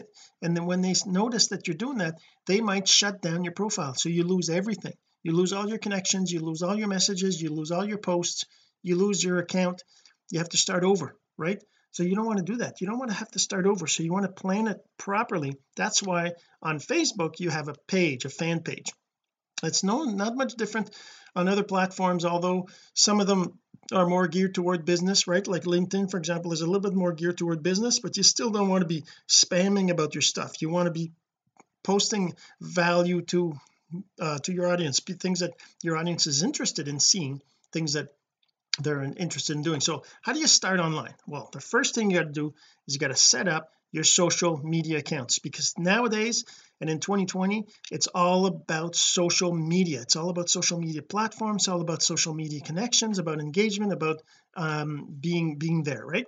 and 0.43 0.57
then 0.57 0.67
when 0.67 0.83
they 0.83 0.95
notice 1.07 1.49
that 1.49 1.67
you're 1.67 1.77
doing 1.77 1.99
that 1.99 2.19
they 2.47 2.61
might 2.61 2.89
shut 2.89 3.23
down 3.23 3.45
your 3.45 3.55
profile. 3.55 3.95
So 3.95 4.09
you 4.09 4.25
lose 4.25 4.51
everything. 4.51 4.95
You 5.23 5.33
lose 5.33 5.53
all 5.53 5.69
your 5.69 5.79
connections 5.79 6.33
you 6.33 6.41
lose 6.41 6.63
all 6.63 6.77
your 6.77 6.89
messages 6.89 7.41
you 7.41 7.51
lose 7.51 7.71
all 7.71 7.85
your 7.85 7.99
posts 7.99 8.45
you 8.83 8.97
lose 8.97 9.23
your 9.23 9.39
account. 9.39 9.83
You 10.31 10.39
have 10.39 10.51
to 10.51 10.57
start 10.57 10.85
over 10.85 11.17
right? 11.39 11.63
So 11.93 12.03
you 12.03 12.15
don't 12.15 12.27
want 12.27 12.39
to 12.39 12.53
do 12.53 12.59
that. 12.59 12.81
You 12.81 12.87
don't 12.87 12.99
want 12.99 13.11
to 13.11 13.17
have 13.17 13.31
to 13.33 13.39
start 13.39 13.67
over. 13.67 13.87
So 13.87 14.03
you 14.03 14.13
want 14.13 14.25
to 14.25 14.33
plan 14.33 14.67
it 14.67 14.81
properly. 14.99 15.57
That's 15.77 16.03
why 16.03 16.33
on 16.63 16.79
Facebook 16.79 17.39
you 17.39 17.51
have 17.51 17.69
a 17.69 17.75
page 17.87 18.25
a 18.25 18.31
fan 18.31 18.61
page 18.61 18.93
it's 19.63 19.85
no 19.85 20.05
not 20.05 20.37
much 20.37 20.55
different 20.55 20.91
on 21.35 21.49
other 21.49 21.63
platforms 21.63 22.25
although 22.25 22.69
some 22.95 23.21
of 23.21 23.27
them 23.27 23.59
are 23.93 24.07
more 24.07 24.29
geared 24.29 24.55
toward 24.55 24.85
business 24.85 25.27
right? 25.27 25.47
Like 25.47 25.65
LinkedIn 25.65 26.11
for 26.11 26.19
example 26.19 26.53
is 26.53 26.61
a 26.61 26.67
little 26.67 26.81
bit 26.81 26.95
more 26.95 27.13
geared 27.13 27.39
toward 27.39 27.63
business 27.63 27.99
but 27.99 28.17
you 28.17 28.23
still 28.23 28.51
don't 28.51 28.69
want 28.69 28.83
to 28.83 28.89
be 28.89 29.05
spamming 29.29 29.91
about 29.91 30.15
your 30.15 30.23
stuff. 30.23 30.61
You 30.61 30.71
want 30.71 30.87
to 30.87 30.93
be 30.93 31.13
posting 31.83 32.35
value 32.61 33.23
to 33.23 33.55
uh, 34.21 34.39
to 34.39 34.53
your 34.53 34.69
audience 34.69 35.01
things 35.01 35.41
that 35.41 35.53
your 35.83 35.97
audience 35.97 36.27
is 36.27 36.43
interested 36.43 36.89
in 36.89 36.99
seeing 36.99 37.43
things 37.73 37.93
that 37.95 38.09
they're 38.81 39.03
interested 39.03 39.55
in 39.55 39.63
doing. 39.63 39.81
So 39.81 40.05
how 40.23 40.33
do 40.33 40.41
you 40.41 40.47
start 40.47 40.81
online? 40.81 41.15
Well 41.27 41.49
the 41.53 41.61
first 41.61 41.95
thing 41.95 42.11
you 42.11 42.19
got 42.19 42.27
to 42.27 42.33
do 42.33 42.55
is 42.87 42.95
you 42.95 43.01
got 43.01 43.09
to 43.09 43.17
set 43.17 43.49
up 43.49 43.71
your 43.91 44.05
social 44.05 44.57
media 44.57 44.99
accounts 44.99 45.39
because 45.39 45.75
nowadays 45.77 46.45
and 46.83 46.91
in 46.91 46.99
2020 46.99 47.65
it's 47.93 48.09
all 48.09 48.47
about 48.47 48.97
social 48.97 49.55
media. 49.55 50.03
It's 50.03 50.17
all 50.17 50.31
about 50.31 50.51
social 50.51 50.81
media 50.81 51.01
platforms 51.01 51.69
all 51.69 51.81
about 51.81 52.03
social 52.03 52.35
media 52.35 52.61
connections 52.61 53.21
about 53.21 53.41
engagement 53.41 53.93
about 53.93 54.21
um, 54.57 55.07
being 55.21 55.59
being 55.59 55.85
there 55.85 56.05
right? 56.05 56.27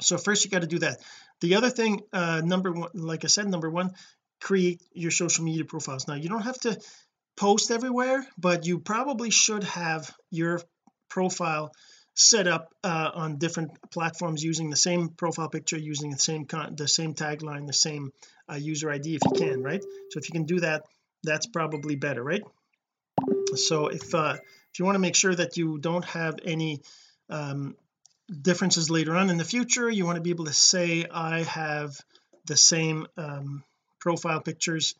So 0.00 0.18
first 0.18 0.44
you 0.44 0.50
got 0.50 0.60
to 0.60 0.68
do 0.76 0.80
that. 0.80 0.98
The 1.40 1.54
other 1.54 1.70
thing 1.70 2.02
uh 2.12 2.42
number 2.44 2.70
one 2.70 2.90
like 2.94 3.24
I 3.24 3.28
said 3.28 3.48
number 3.48 3.70
one 3.70 3.92
create 4.40 4.82
your 4.92 5.10
social 5.10 5.44
media 5.44 5.64
profiles. 5.64 6.06
Now 6.06 6.14
you 6.14 6.28
don't 6.28 6.42
have 6.50 6.60
to 6.60 6.78
post 7.36 7.70
everywhere 7.70 8.26
but 8.36 8.66
you 8.66 8.80
probably 8.80 9.30
should 9.30 9.64
have 9.64 10.14
your 10.30 10.60
profile 11.08 11.72
set 12.14 12.46
up 12.46 12.74
uh, 12.84 13.10
on 13.14 13.38
different 13.38 13.70
platforms 13.90 14.42
using 14.44 14.68
the 14.68 14.76
same 14.76 15.08
profile 15.08 15.48
picture 15.48 15.78
using 15.78 16.10
the 16.10 16.18
same 16.18 16.44
con 16.44 16.76
the 16.76 16.88
same 16.88 17.14
tagline 17.14 17.66
the 17.66 17.72
same 17.72 18.12
uh, 18.50 18.56
user 18.56 18.90
ID 18.90 19.16
if 19.16 19.22
you 19.24 19.32
can 19.46 19.62
right? 19.62 19.82
So 20.10 20.18
if 20.18 20.28
you 20.28 20.32
can 20.32 20.44
do 20.44 20.60
that 20.60 20.84
that's 21.22 21.46
probably 21.46 21.96
better 21.96 22.22
right? 22.22 22.42
So 23.54 23.88
if 23.88 24.14
uh 24.14 24.36
if 24.72 24.78
you 24.78 24.84
want 24.84 24.96
to 24.96 25.00
make 25.00 25.16
sure 25.16 25.34
that 25.34 25.56
you 25.56 25.78
don't 25.78 26.04
have 26.04 26.36
any 26.44 26.80
um 27.28 27.76
differences 28.42 28.90
later 28.90 29.16
on 29.16 29.30
in 29.30 29.38
the 29.38 29.44
future 29.44 29.90
you 29.90 30.04
want 30.06 30.16
to 30.16 30.22
be 30.22 30.30
able 30.30 30.44
to 30.44 30.52
say 30.52 31.04
I 31.10 31.42
have 31.42 31.98
the 32.46 32.56
same 32.56 33.06
um 33.16 33.64
profile 33.98 34.40
pictures 34.40 34.94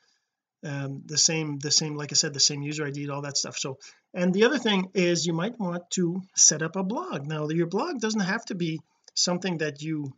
um 0.64 1.02
the 1.06 1.18
same 1.18 1.58
the 1.58 1.70
same 1.70 1.94
like 1.96 2.12
I 2.12 2.16
said 2.16 2.34
the 2.34 2.40
same 2.40 2.62
user 2.62 2.86
ID 2.86 3.08
all 3.08 3.22
that 3.22 3.38
stuff. 3.38 3.56
So 3.56 3.78
and 4.12 4.34
the 4.34 4.44
other 4.44 4.58
thing 4.58 4.90
is 4.94 5.26
you 5.26 5.32
might 5.32 5.58
want 5.58 5.90
to 5.92 6.22
set 6.34 6.62
up 6.62 6.76
a 6.76 6.82
blog. 6.82 7.26
Now 7.26 7.48
your 7.48 7.66
blog 7.66 8.00
doesn't 8.00 8.20
have 8.20 8.44
to 8.46 8.54
be 8.54 8.80
something 9.14 9.58
that 9.58 9.82
you 9.82 10.12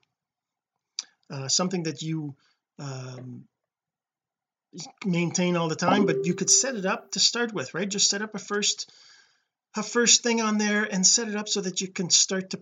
uh, 1.30 1.48
something 1.48 1.84
that 1.84 2.02
you 2.02 2.34
um, 2.78 3.44
maintain 5.04 5.56
all 5.56 5.68
the 5.68 5.76
time 5.76 6.06
but 6.06 6.24
you 6.24 6.34
could 6.34 6.48
set 6.48 6.74
it 6.74 6.86
up 6.86 7.10
to 7.12 7.20
start 7.20 7.52
with 7.52 7.74
right? 7.74 7.88
Just 7.88 8.08
set 8.08 8.22
up 8.22 8.34
a 8.34 8.38
first 8.38 8.90
a 9.74 9.82
first 9.82 10.22
thing 10.22 10.42
on 10.42 10.58
there 10.58 10.84
and 10.84 11.06
set 11.06 11.28
it 11.28 11.36
up 11.36 11.48
so 11.48 11.60
that 11.60 11.80
you 11.80 11.88
can 11.88 12.10
start 12.10 12.50
to 12.50 12.58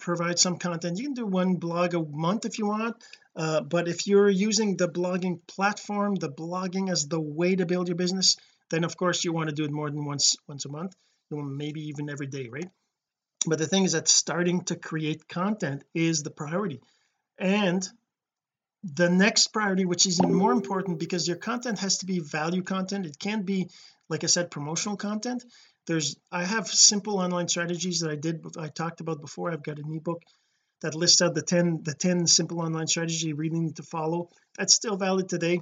provide 0.00 0.38
some 0.38 0.58
content. 0.58 0.98
You 0.98 1.04
can 1.04 1.14
do 1.14 1.26
one 1.26 1.54
blog 1.54 1.94
a 1.94 2.02
month 2.02 2.44
if 2.44 2.58
you 2.58 2.66
want 2.66 2.96
uh, 3.36 3.60
but 3.62 3.88
if 3.88 4.06
you're 4.06 4.28
using 4.28 4.76
the 4.76 4.88
blogging 4.88 5.40
platform 5.46 6.14
the 6.14 6.30
blogging 6.30 6.90
as 6.90 7.06
the 7.06 7.20
way 7.20 7.54
to 7.54 7.66
build 7.66 7.88
your 7.88 7.96
business 7.96 8.36
then 8.70 8.84
of 8.84 8.96
course 8.96 9.24
you 9.24 9.32
want 9.32 9.48
to 9.48 9.54
do 9.54 9.64
it 9.64 9.70
more 9.72 9.90
than 9.90 10.04
once 10.04 10.36
once 10.48 10.64
a 10.64 10.68
month 10.68 10.94
maybe 11.30 11.88
even 11.88 12.10
every 12.10 12.26
day 12.26 12.48
right? 12.50 12.70
But 13.46 13.58
the 13.58 13.66
thing 13.66 13.84
is 13.84 13.92
that 13.92 14.08
starting 14.08 14.64
to 14.64 14.76
create 14.76 15.28
content 15.28 15.84
is 15.94 16.22
the 16.22 16.30
priority. 16.30 16.80
And 17.38 17.88
the 18.82 19.10
next 19.10 19.48
priority 19.48 19.84
which 19.84 20.06
is 20.06 20.20
even 20.20 20.34
more 20.34 20.52
important 20.52 20.98
because 20.98 21.28
your 21.28 21.36
content 21.36 21.78
has 21.78 21.98
to 21.98 22.06
be 22.06 22.20
value 22.20 22.62
content. 22.62 23.06
It 23.06 23.18
can't 23.18 23.44
be 23.44 23.68
like 24.08 24.24
I 24.24 24.26
said 24.26 24.50
promotional 24.50 24.96
content. 24.96 25.44
There's 25.86 26.16
I 26.32 26.44
have 26.44 26.68
simple 26.68 27.18
online 27.18 27.48
strategies 27.48 28.00
that 28.00 28.10
I 28.10 28.16
did 28.16 28.44
I 28.58 28.68
talked 28.68 29.00
about 29.00 29.20
before. 29.20 29.50
I've 29.50 29.62
got 29.62 29.78
an 29.78 29.94
ebook 29.94 30.22
that 30.80 30.94
lists 30.94 31.20
out 31.20 31.34
the 31.34 31.42
10 31.42 31.82
the 31.82 31.94
10 31.94 32.26
simple 32.26 32.60
online 32.60 32.86
strategy 32.86 33.28
you 33.28 33.36
really 33.36 33.60
need 33.60 33.76
to 33.76 33.82
follow. 33.82 34.30
That's 34.56 34.74
still 34.74 34.96
valid 34.96 35.28
today 35.28 35.60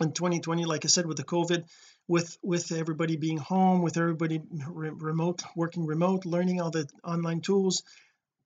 in 0.00 0.12
2020 0.12 0.64
like 0.64 0.84
I 0.84 0.88
said 0.88 1.06
with 1.06 1.16
the 1.16 1.24
COVID 1.24 1.64
with 2.06 2.38
with 2.42 2.72
everybody 2.72 3.16
being 3.16 3.36
home 3.36 3.82
with 3.82 3.98
everybody 3.98 4.40
re 4.68 4.90
remote 4.90 5.42
working 5.54 5.84
remote 5.84 6.24
learning 6.24 6.60
all 6.60 6.70
the 6.70 6.88
online 7.04 7.40
tools 7.40 7.82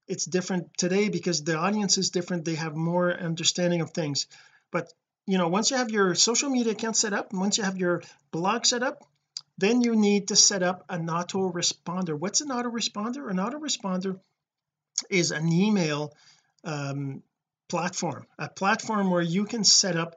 it's 0.09 0.25
different 0.25 0.77
today 0.77 1.09
because 1.09 1.45
the 1.45 1.57
audience 1.57 1.99
is 1.99 2.11
different. 2.11 2.45
They 2.45 2.57
have 2.57 2.77
more 2.77 3.13
understanding 3.13 3.81
of 3.81 3.91
things. 3.91 4.27
But 4.71 4.93
you 5.27 5.39
know 5.39 5.49
once 5.49 5.71
you 5.71 5.77
have 5.77 5.91
your 5.91 6.15
social 6.15 6.51
media 6.51 6.73
account 6.73 6.97
set 6.97 7.13
up 7.13 7.33
once 7.33 7.57
you 7.59 7.65
have 7.65 7.79
your 7.79 8.03
blog 8.33 8.67
set 8.67 8.83
up 8.83 9.05
then 9.59 9.81
you 9.81 9.95
need 9.95 10.29
to 10.29 10.37
set 10.37 10.63
up 10.63 10.85
an 10.89 11.07
autoresponder. 11.07 12.19
What's 12.19 12.41
an 12.41 12.49
autoresponder? 12.49 13.31
An 13.31 13.37
autoresponder 13.37 14.19
is 15.11 15.31
an 15.31 15.53
email 15.53 16.13
um, 16.65 17.23
platform 17.69 18.27
a 18.39 18.49
platform 18.49 19.11
where 19.11 19.23
you 19.23 19.45
can 19.45 19.65
set 19.65 19.97
up 19.97 20.17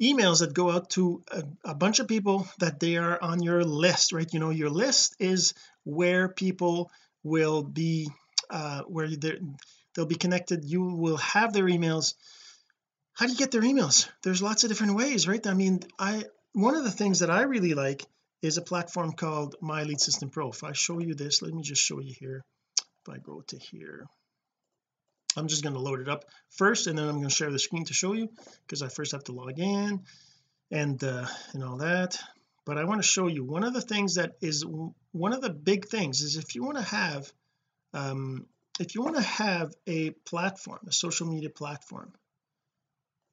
emails 0.00 0.40
that 0.40 0.54
go 0.54 0.70
out 0.70 0.90
to 0.90 1.22
a, 1.30 1.42
a, 1.64 1.74
bunch 1.74 2.00
of 2.00 2.08
people 2.08 2.48
that 2.58 2.80
they 2.80 2.96
are 2.96 3.22
on 3.22 3.42
your 3.42 3.64
list 3.64 4.12
right? 4.12 4.32
You 4.32 4.40
know 4.40 4.50
your 4.50 4.70
list 4.70 5.16
is 5.18 5.52
where 5.84 6.28
people 6.28 6.90
will 7.22 7.62
be 7.62 8.08
uh 8.50 8.82
where 8.82 9.08
they'll 9.94 10.06
be 10.06 10.16
connected. 10.16 10.64
You 10.64 10.82
will 10.82 11.18
have 11.18 11.52
their 11.52 11.64
emails. 11.64 12.14
How 13.14 13.26
do 13.26 13.32
you 13.32 13.38
get 13.38 13.50
their 13.50 13.62
emails? 13.62 14.08
There's 14.22 14.42
lots 14.42 14.64
of 14.64 14.70
different 14.70 14.96
ways 14.96 15.26
right? 15.28 15.46
I 15.46 15.54
mean 15.54 15.80
I 15.98 16.24
one 16.52 16.76
of 16.76 16.84
the 16.84 16.90
things 16.90 17.20
that 17.20 17.30
I 17.30 17.42
really 17.42 17.74
like 17.74 18.04
is 18.42 18.58
a 18.58 18.62
platform 18.62 19.12
called 19.12 19.56
my 19.60 19.82
lead 19.82 20.00
system 20.00 20.30
pro. 20.30 20.50
If 20.50 20.64
I 20.64 20.72
show 20.72 21.00
you 21.00 21.14
this 21.14 21.42
let 21.42 21.52
me 21.52 21.62
just 21.62 21.82
show 21.82 22.00
you 22.00 22.14
here. 22.18 22.44
If 22.78 23.14
I 23.14 23.18
go 23.18 23.42
to 23.48 23.58
here 23.58 24.06
I'm 25.36 25.48
just 25.48 25.62
going 25.62 25.74
to 25.74 25.80
load 25.80 26.00
it 26.00 26.08
up 26.08 26.24
first 26.50 26.86
and 26.86 26.98
then 26.98 27.06
I'm 27.08 27.16
going 27.16 27.28
to 27.28 27.34
share 27.34 27.50
the 27.50 27.58
screen 27.58 27.84
to 27.86 27.94
show 27.94 28.14
you 28.14 28.28
because 28.66 28.82
I 28.82 28.88
first 28.88 29.12
have 29.12 29.24
to 29.24 29.32
log 29.32 29.58
in 29.58 30.02
and 30.70 31.02
uh 31.04 31.26
and 31.52 31.62
all 31.62 31.78
that. 31.78 32.18
But 32.64 32.78
I 32.78 32.84
want 32.84 33.00
to 33.00 33.06
show 33.06 33.28
you 33.28 33.44
one 33.44 33.62
of 33.62 33.74
the 33.74 33.80
things 33.80 34.14
that 34.16 34.32
is 34.40 34.64
one 35.12 35.32
of 35.32 35.40
the 35.40 35.50
big 35.50 35.86
things 35.86 36.22
is 36.22 36.36
if 36.36 36.54
you 36.54 36.64
want 36.64 36.78
to 36.78 36.82
have 36.82 37.30
um 37.96 38.46
if 38.78 38.94
you 38.94 39.02
want 39.02 39.16
to 39.16 39.22
have 39.22 39.72
a 39.86 40.10
platform 40.10 40.80
a 40.86 40.92
social 40.92 41.26
media 41.26 41.50
platform 41.50 42.12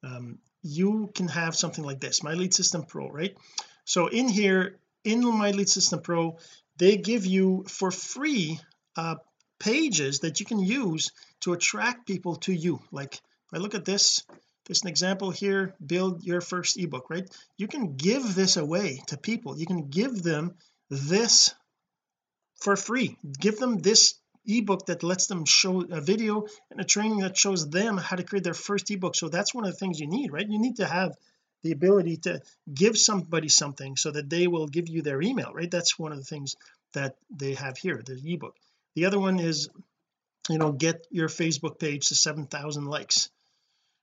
um 0.02 0.38
you 0.62 1.10
can 1.14 1.28
have 1.28 1.54
something 1.54 1.84
like 1.84 2.00
this 2.00 2.22
my 2.22 2.32
lead 2.32 2.54
system 2.54 2.82
pro 2.82 3.10
right? 3.10 3.36
So 3.84 4.06
in 4.06 4.28
here 4.28 4.78
in 5.04 5.22
my 5.22 5.50
lead 5.50 5.68
system 5.68 6.00
pro 6.00 6.38
they 6.78 6.96
give 6.96 7.26
you 7.26 7.64
for 7.68 7.90
free 7.90 8.58
uh 8.96 9.16
pages 9.60 10.20
that 10.20 10.40
you 10.40 10.46
can 10.46 10.58
use 10.58 11.12
to 11.40 11.52
attract 11.52 12.06
people 12.06 12.36
to 12.36 12.52
you. 12.52 12.80
Like 12.90 13.14
if 13.14 13.50
I 13.54 13.58
look 13.58 13.74
at 13.74 13.84
this 13.84 14.24
there's 14.64 14.82
an 14.82 14.88
example 14.88 15.30
here 15.30 15.74
build 15.84 16.24
your 16.24 16.40
first 16.40 16.78
ebook 16.78 17.10
right? 17.10 17.28
You 17.58 17.68
can 17.68 17.96
give 17.96 18.34
this 18.34 18.56
away 18.56 19.02
to 19.08 19.18
people. 19.18 19.58
You 19.58 19.66
can 19.66 19.88
give 19.90 20.22
them 20.22 20.54
this 20.88 21.54
for 22.56 22.76
free. 22.76 23.18
Give 23.38 23.58
them 23.58 23.82
this 23.82 24.14
ebook 24.46 24.86
that 24.86 25.02
lets 25.02 25.26
them 25.26 25.44
show 25.44 25.82
a 25.82 26.00
video 26.00 26.46
and 26.70 26.80
a 26.80 26.84
training 26.84 27.20
that 27.20 27.36
shows 27.36 27.68
them 27.68 27.96
how 27.96 28.16
to 28.16 28.22
create 28.22 28.44
their 28.44 28.54
first 28.54 28.90
ebook. 28.90 29.14
So 29.14 29.28
that's 29.28 29.54
one 29.54 29.64
of 29.64 29.72
the 29.72 29.78
things 29.78 30.00
you 30.00 30.06
need 30.06 30.32
right? 30.32 30.48
You 30.48 30.58
need 30.58 30.76
to 30.76 30.86
have 30.86 31.16
the 31.62 31.72
ability 31.72 32.18
to 32.18 32.42
give 32.72 32.98
somebody 32.98 33.48
something 33.48 33.96
so 33.96 34.10
that 34.10 34.28
they 34.28 34.46
will 34.46 34.66
give 34.66 34.88
you 34.88 35.02
their 35.02 35.22
email 35.22 35.52
right? 35.52 35.70
That's 35.70 35.98
one 35.98 36.12
of 36.12 36.18
the 36.18 36.24
things 36.24 36.56
that 36.92 37.16
they 37.30 37.54
have 37.54 37.76
here 37.76 38.02
the 38.04 38.20
ebook. 38.32 38.56
The 38.94 39.06
other 39.06 39.18
one 39.18 39.40
is 39.40 39.68
you 40.48 40.58
know 40.58 40.72
get 40.72 41.06
your 41.10 41.28
Facebook 41.28 41.78
page 41.78 42.08
to 42.08 42.14
7,000 42.14 42.84
likes 42.84 43.30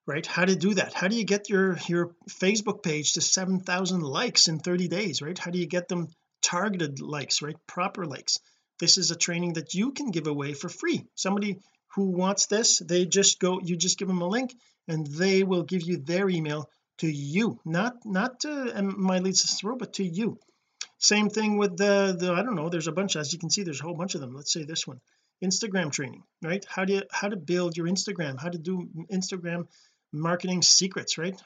right? 0.08 0.26
How 0.26 0.46
to 0.46 0.56
do 0.56 0.74
that? 0.74 0.94
How 0.94 1.08
do 1.08 1.16
you 1.16 1.24
get 1.24 1.50
your 1.50 1.78
your 1.88 2.16
Facebook 2.30 2.84
page 2.84 3.14
to 3.14 3.22
7,000 3.22 4.02
likes 4.02 4.48
in 4.48 4.60
30 4.60 4.88
days 4.88 5.22
right? 5.22 5.38
How 5.38 5.52
do 5.52 5.60
you 5.60 5.68
get 5.68 5.88
them 5.88 6.10
targeted 6.42 7.00
likes 7.00 7.42
right? 7.42 7.56
Proper 7.68 8.06
likes 8.06 8.40
this 8.82 8.98
is 8.98 9.12
a 9.12 9.16
training 9.16 9.54
that 9.54 9.74
you 9.74 9.92
can 9.92 10.10
give 10.12 10.28
away 10.28 10.54
for 10.54 10.68
free. 10.68 11.06
Somebody 11.16 11.60
who 11.96 12.06
wants 12.10 12.48
this 12.48 12.80
they 12.80 13.06
just 13.06 13.40
go 13.40 13.62
you 13.64 13.78
just 13.78 13.98
give 13.98 14.08
them 14.08 14.22
a 14.22 14.28
link 14.28 14.54
and 14.88 15.08
they 15.08 15.44
will 15.44 15.64
give 15.64 15.84
you 15.84 15.98
their 15.98 16.28
email 16.30 16.70
to 16.98 17.08
you. 17.08 17.60
Not 17.64 17.94
not 18.04 18.42
to 18.42 18.84
my 18.84 19.20
lead 19.20 19.38
system 19.38 19.78
but 19.78 19.94
to 19.94 20.04
you. 20.04 20.38
Same 20.98 21.30
thing 21.30 21.58
with 21.58 21.78
the 21.78 22.16
the 22.20 22.34
I 22.34 22.42
don't 22.44 22.56
know 22.56 22.70
there's 22.70 22.88
a 22.88 22.98
bunch 23.00 23.16
as 23.16 23.32
you 23.32 23.40
can 23.40 23.52
see 23.52 23.64
there's 23.64 23.82
a 23.82 23.84
whole 23.84 24.02
bunch 24.02 24.16
of 24.16 24.22
them. 24.22 24.36
Let's 24.36 24.52
say 24.52 24.64
this 24.64 24.88
one 24.88 25.00
Instagram 25.44 25.92
training 25.92 26.24
right? 26.42 26.66
How 26.68 26.86
do 26.86 26.94
you 26.94 27.04
how 27.12 27.30
to 27.30 27.38
build 27.38 27.78
your 27.78 27.88
Instagram? 27.88 28.42
How 28.42 28.50
to 28.50 28.58
do 28.58 28.90
Instagram 29.12 29.68
marketing 30.12 30.64
secrets 30.64 31.18
right? 31.18 31.40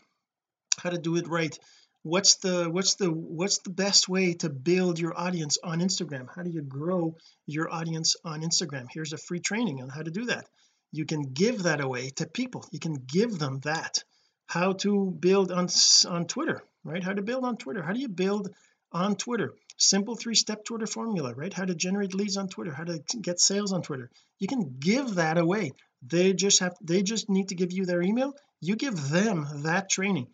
How 0.80 0.89
to 0.89 0.98
do 0.98 1.18
it 1.18 1.27
right 1.27 1.58
what's 2.06 2.36
the 2.36 2.70
what's 2.70 2.96
the 2.96 3.12
what's 3.12 3.58
the 3.60 3.72
best 3.72 4.08
way 4.08 4.36
to 4.36 4.48
build 4.48 5.00
your 5.00 5.20
audience 5.20 5.58
on 5.64 5.80
Instagram? 5.80 6.28
How 6.34 6.44
do 6.44 6.52
you 6.52 6.62
grow 6.62 7.18
your 7.48 7.74
audience 7.74 8.16
on 8.24 8.42
Instagram? 8.42 8.86
Here's 8.92 9.12
a 9.12 9.18
free 9.18 9.40
training 9.40 9.82
on 9.82 9.90
how 9.90 10.04
to 10.04 10.12
do 10.12 10.26
that. 10.26 10.46
You 10.92 11.06
can 11.06 11.34
give 11.34 11.64
that 11.64 11.82
away 11.82 12.12
to 12.18 12.28
people. 12.28 12.64
You 12.72 12.80
can 12.80 12.94
give 12.94 13.40
them 13.40 13.60
that. 13.62 14.04
How 14.46 14.74
to 14.74 15.18
build 15.20 15.52
on 15.52 15.68
on 16.08 16.28
Twitter 16.28 16.62
right? 16.84 17.04
How 17.04 17.14
to 17.14 17.24
build 17.24 17.44
on 17.44 17.58
Twitter. 17.58 17.82
How 17.82 17.94
do 17.94 18.00
you 18.00 18.08
build 18.08 18.54
on 18.92 19.16
Twitter? 19.16 19.56
Simple 19.78 20.16
three-step 20.16 20.64
Twitter 20.64 20.86
formula 20.86 21.34
right? 21.34 21.52
How 21.52 21.66
to 21.66 21.74
generate 21.74 22.14
leads 22.14 22.38
on 22.38 22.48
Twitter 22.48 22.72
how 22.72 22.84
to 22.84 23.02
get 23.20 23.40
sales 23.40 23.74
on 23.74 23.82
Twitter. 23.82 24.12
You 24.38 24.48
can 24.48 24.76
give 24.80 25.16
that 25.16 25.40
away. 25.40 25.72
They 26.08 26.34
just 26.34 26.60
have 26.60 26.76
they 26.82 27.02
just 27.02 27.30
need 27.32 27.50
to 27.50 27.56
give 27.56 27.72
you 27.72 27.88
their 27.88 28.04
email. 28.04 28.36
You 28.62 28.76
give 28.76 29.10
them 29.10 29.48
that 29.64 29.90
training 29.90 30.28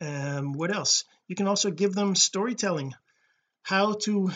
um 0.00 0.52
what 0.52 0.74
else? 0.74 1.04
You 1.28 1.36
can 1.36 1.48
also 1.48 1.70
give 1.70 1.94
them 1.94 2.14
storytelling. 2.14 2.94
How 3.62 3.94
to 4.04 4.30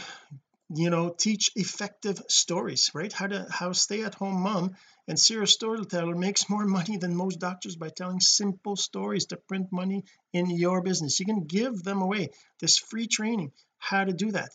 you 0.74 0.90
know 0.90 1.10
teach 1.10 1.50
effective 1.56 2.20
stories 2.28 2.90
right? 2.94 3.12
How 3.12 3.26
to 3.26 3.46
how 3.50 3.72
stay 3.72 4.02
at 4.04 4.14
home 4.14 4.42
mom 4.42 4.76
and 5.08 5.18
serial 5.18 5.46
storyteller 5.46 6.14
makes 6.14 6.48
more 6.48 6.64
money 6.64 6.96
than 6.96 7.14
most 7.16 7.40
doctors 7.40 7.76
by 7.76 7.88
telling 7.90 8.20
simple 8.20 8.76
stories 8.76 9.26
to 9.26 9.36
print 9.36 9.72
money 9.72 10.04
in 10.32 10.50
your 10.50 10.82
business. 10.82 11.20
You 11.20 11.26
can 11.26 11.44
give 11.44 11.82
them 11.82 12.02
away. 12.02 12.30
This 12.60 12.78
free 12.78 13.06
training. 13.06 13.52
How 13.78 14.04
to 14.04 14.12
do 14.12 14.30
that? 14.32 14.50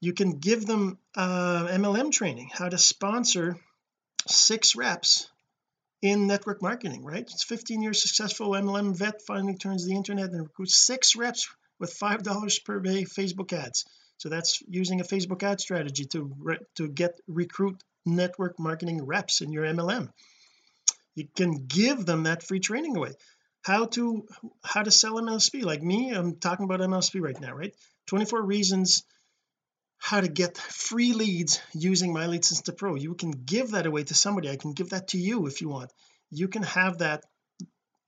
You 0.00 0.12
can 0.12 0.38
give 0.38 0.66
them 0.66 0.98
uh, 1.14 1.68
MLM 1.70 2.12
training 2.12 2.50
how 2.52 2.68
to 2.68 2.78
sponsor 2.78 3.58
six 4.28 4.76
reps 4.76 5.28
in 6.02 6.26
network 6.26 6.62
marketing 6.62 7.04
right? 7.04 7.22
It's 7.22 7.44
15 7.44 7.82
years 7.82 8.02
successful 8.02 8.50
MLM 8.50 8.94
vet 8.96 9.22
finally 9.22 9.56
turns 9.56 9.86
the 9.86 9.94
internet 9.94 10.30
and 10.30 10.42
recruits 10.42 10.76
six 10.76 11.16
reps 11.16 11.48
with 11.78 11.92
five 11.92 12.22
dollars 12.22 12.58
per 12.58 12.80
day 12.80 13.04
Facebook 13.04 13.52
ads. 13.52 13.84
So 14.18 14.28
that's 14.28 14.62
using 14.68 15.00
a 15.00 15.04
Facebook 15.04 15.42
ad 15.42 15.60
strategy 15.60 16.04
to 16.06 16.58
to 16.76 16.88
get 16.88 17.20
recruit 17.26 17.82
network 18.04 18.58
marketing 18.58 19.04
reps 19.04 19.40
in 19.40 19.52
your 19.52 19.64
MLM 19.64 20.10
you 21.16 21.26
can 21.34 21.66
give 21.66 22.06
them 22.06 22.24
that 22.24 22.44
free 22.44 22.60
training 22.60 22.96
away. 22.96 23.12
How 23.62 23.86
to 23.86 24.28
how 24.62 24.82
to 24.82 24.92
sell 24.92 25.14
MLSP 25.14 25.64
like 25.64 25.82
me 25.82 26.12
I'm 26.12 26.36
talking 26.36 26.64
about 26.64 26.78
MLSP 26.80 27.20
right 27.20 27.40
now 27.40 27.54
right? 27.54 27.74
24 28.06 28.42
reasons 28.42 29.02
how 29.98 30.20
to 30.20 30.28
get 30.28 30.56
free 30.56 31.12
leads 31.12 31.60
using 31.72 32.12
my 32.12 32.26
lead 32.26 32.44
system 32.44 32.74
pro. 32.76 32.94
You 32.94 33.14
can 33.14 33.30
give 33.30 33.72
that 33.72 33.86
away 33.86 34.04
to 34.04 34.14
somebody. 34.14 34.50
I 34.50 34.56
can 34.56 34.72
give 34.72 34.90
that 34.90 35.08
to 35.08 35.18
you 35.18 35.46
if 35.46 35.60
you 35.60 35.68
want. 35.68 35.92
You 36.30 36.48
can 36.48 36.62
have 36.62 36.98
that 36.98 37.24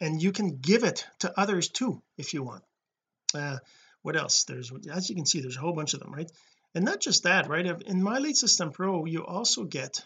and 0.01 0.23
you 0.23 0.33
can 0.33 0.59
give 0.59 0.85
it 0.85 1.07
to 1.21 1.39
others 1.39 1.69
too 1.69 2.03
if 2.17 2.35
you 2.35 2.43
want. 2.43 2.63
Uh, 3.35 3.59
what 4.03 4.17
else? 4.17 4.45
There's 4.45 4.73
as 4.93 5.09
you 5.09 5.17
can 5.17 5.27
see 5.27 5.41
there's 5.41 5.57
a 5.57 5.61
whole 5.61 5.73
bunch 5.73 5.95
of 5.95 6.01
them 6.01 6.13
right? 6.13 6.31
And 6.75 6.85
not 6.85 7.01
just 7.01 7.25
that 7.25 7.49
right? 7.49 7.67
In 7.67 8.03
my 8.03 8.19
lead 8.19 8.37
system 8.37 8.71
pro 8.71 9.05
you 9.05 9.25
also 9.25 9.65
get 9.65 10.05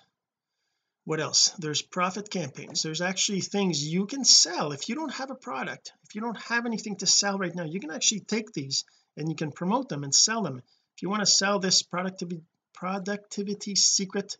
what 1.04 1.20
else? 1.20 1.48
There's 1.58 1.82
profit 1.82 2.30
campaigns. 2.30 2.82
There's 2.82 3.00
actually 3.00 3.40
things 3.40 3.84
you 3.84 4.06
can 4.06 4.24
sell. 4.24 4.70
If 4.70 4.88
you 4.88 4.94
don't 4.94 5.12
have 5.12 5.30
a 5.30 5.34
product 5.34 5.92
if 6.04 6.14
you 6.14 6.20
don't 6.20 6.40
have 6.42 6.64
anything 6.64 6.96
to 6.96 7.06
sell 7.06 7.38
right 7.38 7.54
now 7.54 7.64
you 7.64 7.80
can 7.80 7.90
actually 7.90 8.20
take 8.20 8.52
these 8.52 8.84
and 9.16 9.28
you 9.28 9.36
can 9.36 9.52
promote 9.52 9.88
them 9.88 10.04
and 10.04 10.14
sell 10.14 10.42
them 10.42 10.62
you 11.02 11.10
want 11.10 11.20
to 11.20 11.26
sell 11.26 11.58
this 11.58 11.82
productivity 11.82 12.42
productivity 12.72 13.74
secret 13.74 14.36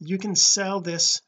you 0.00 0.18
can 0.18 0.34
sell 0.34 0.80
this 0.80 1.20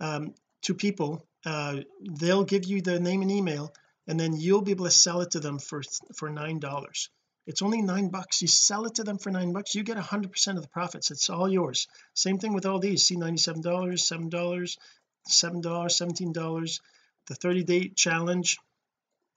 um, 0.00 0.34
to 0.62 0.74
people. 0.74 1.26
Uh, 1.44 1.78
they'll 2.00 2.44
give 2.44 2.64
you 2.64 2.80
the 2.82 3.00
name 3.00 3.22
and 3.22 3.30
email 3.30 3.72
and 4.06 4.18
then 4.18 4.34
you'll 4.34 4.62
be 4.62 4.72
able 4.72 4.84
to 4.84 4.90
sell 4.90 5.20
it 5.20 5.32
to 5.32 5.40
them 5.40 5.58
for 5.58 5.82
for 6.16 6.30
nine 6.30 6.58
dollars. 6.58 7.08
It's 7.46 7.62
only 7.62 7.82
nine 7.82 8.08
bucks. 8.08 8.40
You 8.40 8.48
sell 8.48 8.86
it 8.86 8.94
to 8.96 9.04
them 9.04 9.18
for 9.18 9.30
nine 9.30 9.52
bucks 9.52 9.74
you 9.74 9.82
get 9.82 9.96
a 9.96 10.02
hundred 10.02 10.30
percent 10.32 10.58
of 10.58 10.62
the 10.62 10.70
profits. 10.70 11.10
It's 11.10 11.30
all 11.30 11.48
yours. 11.48 11.88
Same 12.14 12.38
thing 12.38 12.52
with 12.54 12.66
all 12.66 12.78
these. 12.78 13.04
See 13.04 13.16
97 13.16 13.60
dollars 13.60 14.06
seven 14.06 14.28
dollars 14.28 14.78
seven 15.26 15.60
dollars 15.60 15.96
17 15.96 16.32
dollars. 16.32 16.80
The 17.28 17.34
30 17.34 17.64
day 17.64 17.88
challenge 17.88 18.58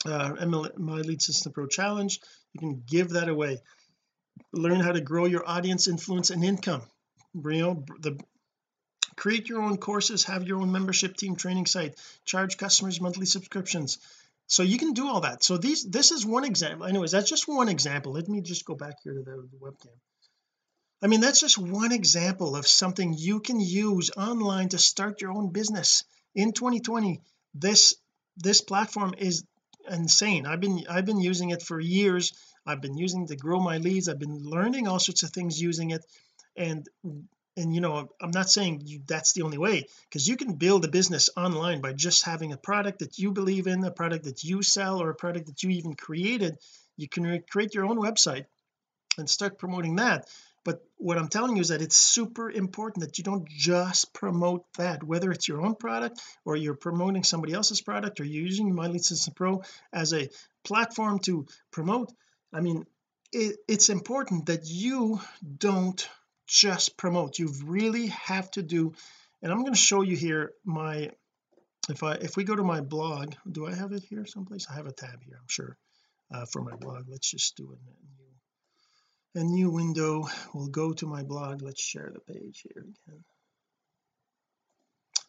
uh 0.05 0.45
my 0.77 0.97
lead 0.97 1.21
system 1.21 1.51
pro 1.51 1.65
challenge 1.65 2.19
you 2.53 2.59
can 2.59 2.83
give 2.85 3.09
that 3.09 3.29
away 3.29 3.59
learn 4.51 4.79
how 4.79 4.91
to 4.91 5.01
grow 5.01 5.25
your 5.25 5.47
audience 5.47 5.87
influence 5.87 6.29
and 6.29 6.43
income. 6.43 6.81
You 7.33 7.61
know 7.61 7.85
the 7.99 8.19
create 9.15 9.49
your 9.49 9.61
own 9.61 9.77
courses 9.77 10.25
have 10.25 10.47
your 10.47 10.59
own 10.59 10.71
membership 10.71 11.15
team 11.15 11.35
training 11.35 11.65
site 11.65 11.95
charge 12.25 12.57
customers 12.57 12.99
monthly 12.99 13.25
subscriptions. 13.25 13.97
So 14.47 14.61
you 14.61 14.77
can 14.77 14.93
do 14.93 15.07
all 15.07 15.21
that. 15.21 15.43
So 15.43 15.57
these 15.57 15.83
this 15.83 16.11
is 16.11 16.25
one 16.25 16.45
example. 16.45 16.85
Anyways 16.85 17.11
that's 17.11 17.29
just 17.29 17.47
one 17.47 17.69
example. 17.69 18.13
Let 18.13 18.27
me 18.27 18.41
just 18.41 18.65
go 18.65 18.75
back 18.75 18.95
here 19.03 19.13
to 19.13 19.23
the, 19.23 19.47
the 19.51 19.57
webcam. 19.57 19.95
I 21.01 21.07
mean 21.07 21.21
that's 21.21 21.41
just 21.41 21.57
one 21.57 21.91
example 21.91 22.55
of 22.55 22.67
something 22.67 23.13
you 23.17 23.39
can 23.39 23.59
use 23.59 24.11
online 24.15 24.69
to 24.69 24.77
start 24.77 25.21
your 25.21 25.31
own 25.31 25.51
business. 25.51 26.03
In 26.33 26.53
2020 26.53 27.21
this 27.53 27.95
this 28.37 28.61
platform 28.61 29.13
is 29.17 29.45
insane. 29.89 30.45
I've 30.45 30.61
been 30.61 30.85
I've 30.89 31.05
been 31.05 31.21
using 31.21 31.49
it 31.49 31.61
for 31.61 31.79
years 31.79 32.33
I've 32.65 32.81
been 32.81 32.97
using 32.97 33.27
to 33.27 33.35
grow 33.35 33.59
my 33.59 33.77
leads. 33.77 34.09
I've 34.09 34.19
been 34.19 34.43
learning 34.43 34.87
all 34.87 34.99
sorts 34.99 35.23
of 35.23 35.31
things 35.31 35.61
using 35.61 35.91
it. 35.91 36.05
And 36.57 36.87
and 37.57 37.73
you 37.73 37.81
know 37.81 38.09
I'm 38.21 38.31
not 38.31 38.49
saying 38.49 38.81
you, 38.85 39.01
that's 39.05 39.33
the 39.33 39.43
only 39.43 39.57
way 39.57 39.87
because 40.09 40.27
you 40.27 40.35
can 40.35 40.55
build 40.55 40.83
a 40.85 40.89
business 40.89 41.29
online 41.37 41.81
by 41.81 41.93
just 41.93 42.25
having 42.25 42.51
a 42.51 42.57
product 42.57 42.99
that 42.99 43.17
you 43.17 43.31
believe 43.31 43.67
in 43.67 43.83
a 43.83 43.91
product 43.91 44.25
that 44.25 44.43
you 44.43 44.61
sell 44.61 45.01
or 45.01 45.09
a 45.09 45.15
product 45.15 45.47
that 45.47 45.63
you 45.63 45.69
even 45.71 45.93
created. 45.93 46.57
You 46.97 47.07
can 47.07 47.43
create 47.49 47.73
your 47.73 47.85
own 47.85 47.97
website 47.97 48.45
and 49.17 49.29
start 49.29 49.57
promoting 49.57 49.97
that. 49.97 50.27
But 50.65 50.83
what 50.97 51.19
I'm 51.19 51.27
telling 51.27 51.55
you 51.55 51.61
is 51.61 51.67
that 51.67 51.83
it's 51.83 51.95
super 51.95 52.49
important 52.49 53.05
that 53.05 53.19
you 53.19 53.23
don't 53.23 53.47
just 53.47 54.13
promote 54.13 54.65
that 54.77 55.03
whether 55.03 55.31
it's 55.31 55.47
your 55.47 55.61
own 55.61 55.75
product 55.75 56.19
or 56.43 56.55
you're 56.55 56.73
promoting 56.73 57.23
somebody 57.23 57.53
else's 57.53 57.81
product 57.81 58.19
or 58.19 58.23
you're 58.23 58.43
using 58.43 58.73
my 58.73 58.87
lead 58.87 59.05
system 59.05 59.35
pro 59.35 59.61
as 59.93 60.11
a 60.11 60.29
platform 60.63 61.19
to 61.19 61.45
promote 61.69 62.11
I 62.55 62.61
mean 62.61 62.87
it, 63.33 63.57
it's 63.67 63.89
important 63.89 64.45
that 64.45 64.65
you 64.65 65.19
don't 65.57 66.07
just 66.47 66.95
promote. 66.95 67.37
You 67.37 67.51
really 67.65 68.07
have 68.07 68.49
to 68.51 68.63
do 68.63 68.93
and 69.41 69.51
I'm 69.51 69.59
going 69.59 69.73
to 69.73 69.79
show 69.79 70.03
you 70.03 70.15
here 70.15 70.53
my 70.63 71.11
if 71.89 72.01
I 72.01 72.13
if 72.13 72.37
we 72.37 72.45
go 72.45 72.55
to 72.55 72.63
my 72.63 72.79
blog 72.79 73.33
do 73.51 73.67
I 73.67 73.75
have 73.75 73.91
it 73.91 74.03
here 74.03 74.25
someplace? 74.25 74.67
I 74.71 74.75
have 74.75 74.87
a 74.87 74.93
tab 74.93 75.21
here 75.21 75.35
I'm 75.37 75.49
sure 75.49 75.77
uh, 76.33 76.45
for 76.45 76.61
my 76.61 76.77
blog. 76.77 77.09
Let's 77.09 77.29
just 77.29 77.57
do 77.57 77.77
a 79.35 79.35
new, 79.35 79.41
a 79.41 79.43
new 79.43 79.69
window. 79.69 80.29
We'll 80.53 80.67
go 80.67 80.93
to 80.93 81.05
my 81.05 81.23
blog. 81.23 81.61
Let's 81.61 81.81
share 81.81 82.09
the 82.13 82.21
page 82.21 82.63
here 82.63 82.83
again. 82.83 83.25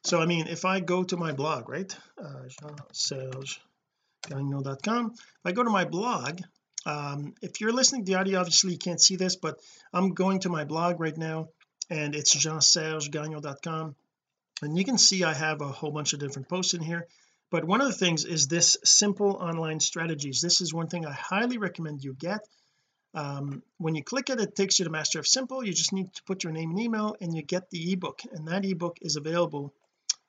So 0.04 0.20
I 0.20 0.26
mean 0.26 0.46
if 0.46 0.64
I 0.64 0.78
go 0.78 1.02
to 1.02 1.16
my 1.16 1.32
blog 1.32 1.68
right 1.68 1.92
uh, 2.22 2.46
jean-serge-gagnon.com 2.46 5.12
if 5.12 5.44
I 5.44 5.50
go 5.50 5.64
to 5.64 5.70
my 5.70 5.84
blog 5.84 6.42
um, 6.86 7.34
if 7.42 7.60
you're 7.60 7.72
listening 7.72 8.04
to 8.04 8.12
the 8.12 8.18
audio 8.18 8.38
obviously 8.40 8.72
you 8.72 8.78
can't 8.78 9.00
see 9.00 9.16
this 9.16 9.36
but 9.36 9.58
I'm 9.92 10.14
going 10.14 10.40
to 10.40 10.48
my 10.48 10.64
blog 10.64 11.00
right 11.00 11.16
now 11.16 11.48
and 11.90 12.14
it's 12.14 12.32
jean-serge-gagnon.com 12.32 13.94
and 14.62 14.78
you 14.78 14.84
can 14.84 14.98
see 14.98 15.22
I 15.22 15.34
have 15.34 15.60
a 15.60 15.68
whole 15.68 15.90
bunch 15.90 16.12
of 16.12 16.20
different 16.20 16.48
posts 16.48 16.74
in 16.74 16.80
here. 16.80 17.06
But 17.50 17.64
one 17.64 17.80
of 17.80 17.86
the 17.86 17.94
things 17.94 18.24
is 18.24 18.48
this 18.48 18.76
simple 18.84 19.32
online 19.32 19.80
strategies 19.80 20.40
this 20.40 20.60
is 20.60 20.72
one 20.72 20.88
thing 20.88 21.06
I 21.06 21.12
highly 21.12 21.58
recommend 21.58 22.02
you 22.02 22.14
get. 22.14 22.40
Um, 23.14 23.62
when 23.78 23.94
you 23.94 24.02
click 24.02 24.30
it 24.30 24.40
it 24.40 24.54
takes 24.54 24.78
you 24.78 24.84
to 24.84 24.90
master 24.90 25.18
of 25.18 25.26
simple. 25.26 25.64
You 25.64 25.72
just 25.72 25.92
need 25.92 26.12
to 26.14 26.22
put 26.24 26.44
your 26.44 26.52
name 26.52 26.70
and 26.70 26.80
email 26.80 27.16
and 27.20 27.34
you 27.34 27.42
get 27.42 27.70
the 27.70 27.92
ebook. 27.92 28.20
And 28.32 28.48
that 28.48 28.64
ebook 28.64 28.98
is 29.00 29.16
available 29.16 29.72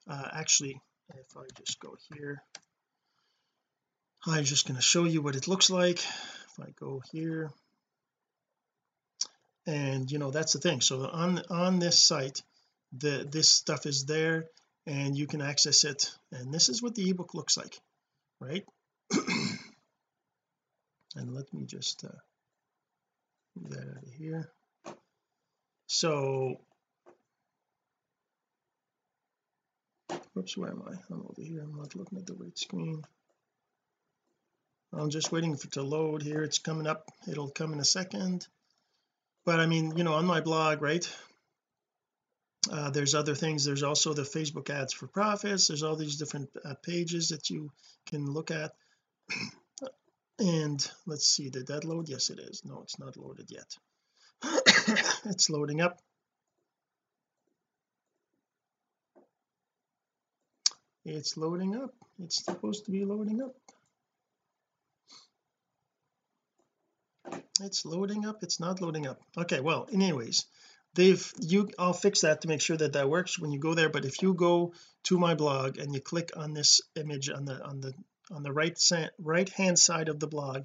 uh, 0.08 0.30
actually 0.32 0.80
if 1.10 1.38
I 1.38 1.44
just 1.58 1.80
go 1.80 1.96
here. 2.14 2.44
I'm 4.26 4.44
just 4.44 4.68
going 4.68 4.76
to 4.76 4.82
show 4.82 5.06
you 5.06 5.22
what 5.22 5.36
it 5.36 5.48
looks 5.48 5.70
like 5.70 6.04
if 6.58 6.68
I 6.68 6.72
go 6.80 7.02
here. 7.12 7.52
And 9.66 10.10
you 10.10 10.18
know 10.18 10.32
that's 10.32 10.54
the 10.54 10.60
thing. 10.60 10.82
So 10.82 11.06
on 11.06 11.42
on 11.50 11.80
this 11.80 12.02
site 12.02 12.42
the 12.98 13.28
this 13.30 13.50
stuff 13.50 13.86
is 13.86 14.06
there 14.06 14.46
and 14.86 15.18
you 15.18 15.28
can 15.28 15.42
access 15.42 15.84
it. 15.84 16.12
And 16.32 16.54
this 16.54 16.70
is 16.70 16.82
what 16.82 16.96
the 16.96 17.10
ebook 17.10 17.34
looks 17.34 17.58
like 17.58 17.80
right? 18.40 18.66
And 21.16 21.34
let 21.34 21.52
me 21.52 21.66
just 21.66 22.06
uh, 22.06 22.10
move 23.56 23.72
that 23.72 23.90
out 23.90 24.04
of 24.04 24.14
here. 24.20 24.52
So 25.88 26.60
whoops 30.34 30.56
where 30.56 30.70
am 30.70 30.84
I? 30.88 30.94
I'm 31.12 31.22
over 31.22 31.42
here. 31.42 31.62
I'm 31.62 31.76
not 31.76 31.96
looking 31.96 32.20
at 32.20 32.28
the 32.28 32.36
right 32.36 32.56
screen 32.56 33.04
I'm 34.94 35.10
just 35.10 35.32
waiting 35.32 35.56
for 35.56 35.68
it 35.68 35.74
to 35.74 35.82
load 35.84 36.22
here. 36.22 36.44
It's 36.44 36.60
coming 36.60 36.88
up. 36.88 37.12
It'll 37.30 37.50
come 37.50 37.74
in 37.74 37.80
a 37.80 37.86
second. 37.86 38.48
But 39.46 39.60
I 39.60 39.66
mean 39.66 39.96
you 39.98 40.04
know 40.04 40.14
on 40.14 40.26
my 40.26 40.42
blog 40.42 40.82
right 40.82 41.08
uh, 42.72 42.90
there's 42.90 43.16
other 43.16 43.36
things. 43.36 43.64
There's 43.64 43.84
also 43.84 44.14
the 44.14 44.24
Facebook 44.24 44.70
ads 44.70 44.94
for 44.94 45.08
profits. 45.08 45.68
There's 45.68 45.84
all 45.84 45.96
these 45.96 46.18
different 46.18 46.50
uh, 46.66 46.74
pages 46.84 47.30
that 47.30 47.50
you 47.50 47.72
can 48.08 48.26
look 48.32 48.52
at. 48.52 48.72
And 50.40 50.88
let's 51.08 51.26
see 51.26 51.50
did 51.50 51.66
that 51.68 51.84
load? 51.84 52.10
Yes 52.10 52.30
it 52.30 52.38
is. 52.40 52.64
No 52.64 52.82
it's 52.84 53.00
not 53.00 53.18
loaded 53.18 53.50
yet. 53.50 53.76
It's 55.26 55.50
loading 55.50 55.82
up. 55.82 56.00
It's 61.04 61.38
loading 61.38 61.76
up. 61.76 61.96
It's 62.20 62.46
supposed 62.46 62.86
to 62.86 62.92
be 62.92 63.04
loading 63.04 63.42
up 63.42 63.56
it's 67.62 67.86
loading 67.86 68.26
up 68.26 68.44
it's 68.44 68.60
not 68.60 68.82
loading 68.82 69.08
up. 69.08 69.20
Okay 69.38 69.60
well 69.60 69.88
anyways 69.92 70.46
they've 70.94 71.32
you 71.40 71.70
I'll 71.78 71.94
fix 71.94 72.22
that 72.22 72.42
to 72.42 72.48
make 72.48 72.62
sure 72.62 72.78
that 72.78 72.94
that 72.94 73.10
works 73.10 73.40
when 73.40 73.52
you 73.52 73.60
go 73.60 73.74
there 73.74 73.90
but 73.90 74.06
if 74.06 74.22
you 74.22 74.34
go 74.34 74.74
to 75.06 75.18
my 75.18 75.36
blog 75.36 75.78
and 75.78 75.94
you 75.94 76.02
click 76.02 76.32
on 76.36 76.54
this 76.54 76.82
image 76.96 77.30
on 77.30 77.46
the 77.46 77.64
on 77.64 77.82
the 77.82 77.94
on 78.32 78.44
the 78.44 78.52
right 78.52 78.78
right 79.20 79.50
hand 79.50 79.80
side 79.80 80.10
of 80.10 80.20
the 80.20 80.28
blog 80.28 80.64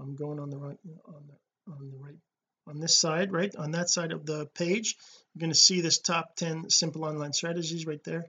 I'm 0.00 0.14
going 0.16 0.38
on 0.38 0.50
the 0.50 0.58
right 0.58 0.78
on 1.06 1.22
the 1.26 1.72
on 1.72 1.90
the 1.90 1.98
right 1.98 2.18
on 2.66 2.80
this 2.80 2.96
side 2.96 3.32
right 3.32 3.54
on 3.56 3.72
that 3.72 3.90
side 3.90 4.12
of 4.12 4.26
the 4.26 4.46
page 4.54 4.96
you're 5.34 5.40
going 5.40 5.52
to 5.52 5.58
see 5.58 5.80
this 5.80 5.98
top 5.98 6.36
10 6.36 6.70
simple 6.70 7.04
online 7.04 7.32
strategies 7.32 7.86
right 7.86 8.02
there 8.04 8.26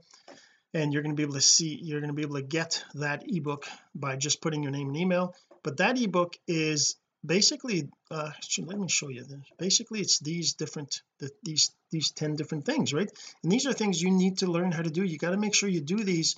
and 0.73 0.91
you're 0.91 1.03
going 1.03 1.15
to 1.15 1.17
be 1.17 1.23
able 1.23 1.33
to 1.33 1.41
see 1.41 1.79
you're 1.81 2.01
going 2.01 2.09
to 2.09 2.15
be 2.15 2.23
able 2.23 2.35
to 2.35 2.41
get 2.41 2.83
that 2.95 3.23
ebook 3.27 3.65
by 3.93 4.15
just 4.15 4.41
putting 4.41 4.63
your 4.63 4.71
name 4.71 4.87
and 4.87 4.97
email 4.97 5.35
but 5.63 5.77
that 5.77 5.99
ebook 6.01 6.37
is 6.47 6.95
basically 7.25 7.89
uh 8.11 8.31
let 8.59 8.79
me 8.79 8.87
show 8.87 9.09
you 9.09 9.23
this. 9.23 9.45
Basically 9.57 9.99
it's 10.01 10.19
these 10.19 10.53
different 10.53 11.01
the, 11.19 11.29
these 11.43 11.71
these 11.91 12.11
10 12.11 12.35
different 12.35 12.65
things 12.65 12.93
right? 12.93 13.09
And 13.43 13.51
these 13.51 13.65
are 13.65 13.73
things 13.73 14.01
you 14.01 14.11
need 14.11 14.39
to 14.39 14.47
learn 14.47 14.71
how 14.71 14.81
to 14.81 14.89
do. 14.89 15.03
You 15.03 15.17
got 15.17 15.31
to 15.31 15.37
make 15.37 15.55
sure 15.55 15.69
you 15.69 15.81
do 15.81 16.03
these 16.03 16.35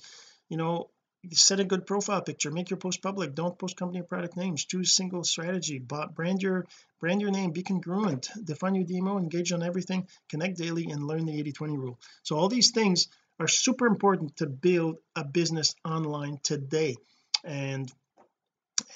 you 0.48 0.56
know 0.56 0.90
set 1.32 1.58
a 1.58 1.64
good 1.64 1.84
profile 1.84 2.22
picture 2.22 2.50
make 2.50 2.70
your 2.70 2.76
post 2.78 3.02
public 3.02 3.34
don't 3.34 3.58
post 3.58 3.76
company 3.76 4.00
or 4.00 4.04
product 4.04 4.36
names 4.36 4.64
choose 4.64 4.94
single 4.94 5.24
strategy 5.24 5.80
but 5.80 6.14
brand 6.14 6.40
your 6.40 6.64
brand 7.00 7.20
your 7.20 7.32
name 7.32 7.50
be 7.50 7.64
congruent 7.64 8.30
define 8.44 8.76
your 8.76 8.84
demo 8.84 9.18
engage 9.18 9.50
on 9.50 9.62
everything 9.62 10.06
connect 10.28 10.56
daily 10.56 10.90
and 10.90 11.06
learn 11.06 11.26
the 11.26 11.38
80 11.38 11.52
20 11.52 11.76
rule. 11.76 11.98
So 12.22 12.36
all 12.36 12.48
these 12.48 12.70
things 12.70 13.08
are 13.40 13.48
super 13.48 13.86
important 13.86 14.36
to 14.36 14.46
build 14.46 14.98
a 15.14 15.24
business 15.24 15.74
online 15.84 16.38
today. 16.42 16.96
And 17.44 17.90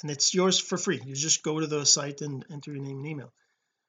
and 0.00 0.10
it's 0.10 0.34
yours 0.34 0.58
for 0.58 0.76
free. 0.78 1.00
You 1.04 1.14
just 1.14 1.42
go 1.42 1.60
to 1.60 1.66
the 1.66 1.84
site 1.86 2.20
and 2.20 2.44
enter 2.50 2.72
your 2.72 2.82
name 2.82 2.98
and 2.98 3.06
email. 3.06 3.32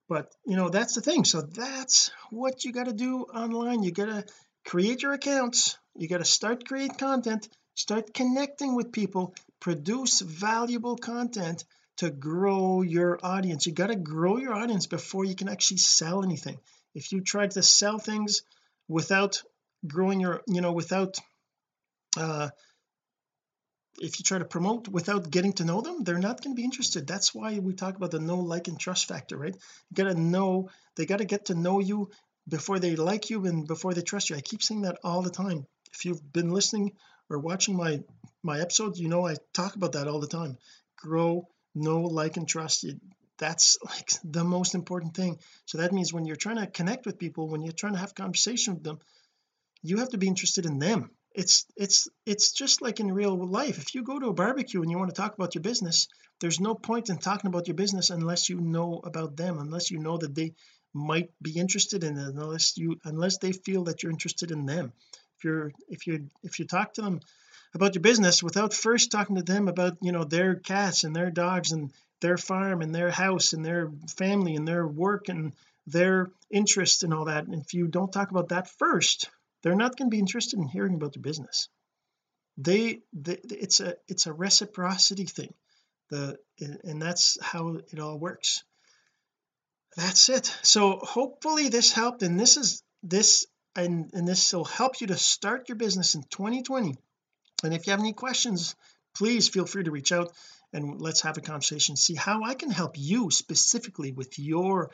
But 0.10 0.34
you 0.46 0.56
know 0.56 0.70
that's 0.70 0.96
the 0.96 1.02
thing. 1.02 1.26
So 1.26 1.42
that's 1.42 2.12
what 2.30 2.66
you 2.66 2.72
got 2.72 2.86
to 2.86 2.94
do 2.94 3.22
online. 3.24 3.84
You 3.84 3.92
got 3.92 4.08
to 4.08 4.26
create 4.66 5.02
your 5.02 5.14
accounts. 5.14 5.78
You 5.96 6.08
got 6.08 6.20
to 6.20 6.26
start 6.26 6.68
create 6.68 6.98
content. 6.98 7.48
Start 7.76 8.14
connecting 8.14 8.76
with 8.76 8.92
people. 8.92 9.34
Produce 9.60 10.20
valuable 10.22 10.98
content 10.98 11.64
to 11.98 12.10
grow 12.10 12.82
your 12.82 13.20
audience. 13.24 13.66
You 13.66 13.74
got 13.74 13.88
to 13.88 13.96
grow 13.96 14.38
your 14.38 14.54
audience 14.54 14.88
before 14.88 15.26
you 15.26 15.36
can 15.36 15.50
actually 15.50 15.78
sell 15.78 16.24
anything. 16.24 16.60
If 16.94 17.12
you 17.12 17.22
try 17.22 17.48
to 17.48 17.64
sell 17.64 17.98
things 17.98 18.44
without 18.88 19.42
growing 19.88 20.20
your 20.20 20.42
you 20.48 20.62
know 20.62 20.72
without 20.72 21.18
uh 22.18 22.50
if 24.00 24.20
you 24.20 24.24
try 24.24 24.38
to 24.38 24.46
promote 24.46 24.88
without 24.88 25.30
getting 25.30 25.54
to 25.54 25.66
know 25.66 25.82
them 25.82 26.04
they're 26.04 26.18
not 26.18 26.42
going 26.42 26.56
to 26.56 26.60
be 26.60 26.64
interested. 26.64 27.08
That's 27.08 27.34
why 27.34 27.60
we 27.60 27.74
talk 27.74 27.96
about 27.96 28.12
the 28.12 28.20
no 28.20 28.38
like 28.38 28.68
and 28.68 28.80
trust 28.80 29.08
factor 29.08 29.38
right? 29.38 29.56
You 29.56 30.04
got 30.04 30.12
to 30.12 30.20
know 30.20 30.70
they 30.96 31.06
got 31.06 31.20
to 31.20 31.26
get 31.26 31.46
to 31.46 31.56
know 31.56 31.80
you 31.80 32.10
before 32.48 32.80
they 32.80 32.96
like 32.96 33.30
you 33.30 33.46
and 33.46 33.68
before 33.68 33.94
they 33.94 34.02
trust 34.02 34.30
you. 34.30 34.36
I 34.36 34.42
keep 34.42 34.64
saying 34.64 34.82
that 34.82 35.00
all 35.04 35.22
the 35.22 35.30
time. 35.30 35.66
If 35.94 36.06
you've 36.06 36.34
been 36.34 36.52
listening 36.52 36.94
or 37.30 37.40
watching 37.40 37.78
my 37.78 38.02
my 38.42 38.60
episodes 38.60 39.00
you 39.00 39.10
know 39.10 39.26
I 39.28 39.36
talk 39.54 39.76
about 39.76 39.94
that 39.94 40.08
all 40.08 40.20
the 40.20 40.28
time. 40.28 40.58
Grow 40.98 41.48
know 41.76 42.02
like 42.02 42.38
and 42.38 42.48
trust. 42.48 42.84
You 42.84 43.00
that's 43.38 43.78
like 43.86 44.10
the 44.24 44.44
most 44.44 44.76
important 44.76 45.16
thing. 45.16 45.40
So 45.66 45.80
that 45.80 45.92
means 45.92 46.14
when 46.14 46.26
you're 46.26 46.36
trying 46.36 46.58
to 46.58 46.68
connect 46.68 47.06
with 47.06 47.20
people 47.20 47.48
when 47.48 47.62
you're 47.62 47.74
trying 47.74 47.94
to 47.94 48.00
have 48.00 48.16
conversation 48.16 48.76
with 48.76 48.84
them 48.84 49.00
you 49.84 49.98
have 49.98 50.10
to 50.10 50.18
be 50.18 50.28
interested 50.28 50.66
in 50.66 50.80
them 50.80 51.12
it's 51.34 51.66
it's 51.76 52.08
it's 52.26 52.52
just 52.52 52.82
like 52.82 53.00
in 53.00 53.12
real 53.12 53.36
life. 53.36 53.80
If 53.80 53.96
you 53.96 54.04
go 54.04 54.20
to 54.20 54.28
a 54.28 54.34
barbecue 54.34 54.82
and 54.82 54.92
you 54.92 54.98
want 54.98 55.14
to 55.14 55.22
talk 55.22 55.36
about 55.36 55.56
your 55.56 55.64
business 55.64 56.08
there's 56.44 56.60
no 56.60 56.76
point 56.76 57.10
in 57.10 57.18
talking 57.18 57.48
about 57.48 57.70
your 57.70 57.76
business 57.76 58.10
unless 58.10 58.50
you 58.50 58.60
know 58.60 59.00
about 59.02 59.38
them 59.38 59.60
unless 59.60 59.92
you 59.92 59.98
know 59.98 60.18
that 60.18 60.36
they 60.36 60.54
might 60.94 61.32
be 61.42 61.58
interested 61.58 62.04
in 62.04 62.18
it 62.18 62.28
unless 62.28 62.78
you 62.78 63.00
unless 63.06 63.38
they 63.38 63.54
feel 63.54 63.86
that 63.86 64.04
you're 64.04 64.12
interested 64.12 64.52
in 64.52 64.66
them. 64.66 64.92
If 65.38 65.46
you're 65.46 65.72
if 65.88 66.06
you 66.06 66.30
if 66.44 66.60
you 66.60 66.66
talk 66.66 66.96
to 66.96 67.02
them 67.02 67.22
about 67.74 67.96
your 67.96 68.02
business 68.02 68.44
without 68.44 68.74
first 68.74 69.10
talking 69.10 69.38
to 69.38 69.42
them 69.42 69.70
about 69.70 69.98
you 70.02 70.12
know 70.12 70.26
their 70.26 70.56
cats 70.56 71.06
and 71.06 71.16
their 71.16 71.32
dogs 71.32 71.72
and 71.72 71.92
their 72.20 72.38
farm 72.38 72.82
and 72.82 72.94
their 72.94 73.10
house 73.10 73.54
and 73.54 73.66
their 73.66 73.90
family 74.18 74.56
and 74.58 74.68
their 74.68 74.86
work 74.86 75.30
and 75.30 75.54
their 75.88 76.30
interest 76.52 77.04
and 77.04 77.14
all 77.14 77.26
that 77.26 77.46
and 77.46 77.56
if 77.56 77.74
you 77.74 77.88
don't 77.88 78.12
talk 78.12 78.32
about 78.32 78.50
that 78.50 78.70
first 78.78 79.30
they're 79.64 79.76
not 79.76 79.98
going 79.98 80.10
to 80.10 80.16
be 80.16 80.20
interested 80.20 80.60
in 80.60 80.68
hearing 80.68 80.94
about 80.94 81.16
your 81.16 81.24
business. 81.24 81.70
They, 82.58 83.02
they 83.14 83.40
it's 83.44 83.80
a 83.80 83.96
it's 84.08 84.28
a 84.28 84.34
reciprocity 84.34 85.26
thing. 85.26 85.54
The 86.12 86.38
and 86.60 87.02
that's 87.02 87.38
how 87.42 87.80
it 87.92 88.00
all 88.00 88.20
works. 88.20 88.64
That's 89.96 90.30
it. 90.30 90.56
So 90.62 91.00
hopefully 91.02 91.70
this 91.70 91.92
helped 91.92 92.22
and 92.22 92.40
this 92.40 92.58
is 92.58 92.84
this 93.02 93.48
and 93.76 94.12
and 94.14 94.28
this 94.28 94.54
will 94.54 94.66
help 94.66 95.02
you 95.02 95.08
to 95.08 95.18
start 95.18 95.70
your 95.70 95.76
business 95.78 96.16
in 96.16 96.24
2020 96.24 96.96
and 97.64 97.74
if 97.74 97.88
you 97.88 97.92
have 97.92 98.00
any 98.00 98.14
questions 98.14 98.76
please 99.16 99.50
feel 99.50 99.66
free 99.66 99.84
to 99.84 99.92
reach 99.92 100.12
out 100.12 100.32
and 100.74 101.02
let's 101.02 101.22
have 101.22 101.38
a 101.38 101.42
conversation 101.42 101.96
see 101.96 102.16
how 102.16 102.44
I 102.44 102.54
can 102.54 102.70
help 102.70 102.94
you 102.98 103.32
specifically 103.32 104.12
with 104.12 104.38
your 104.40 104.92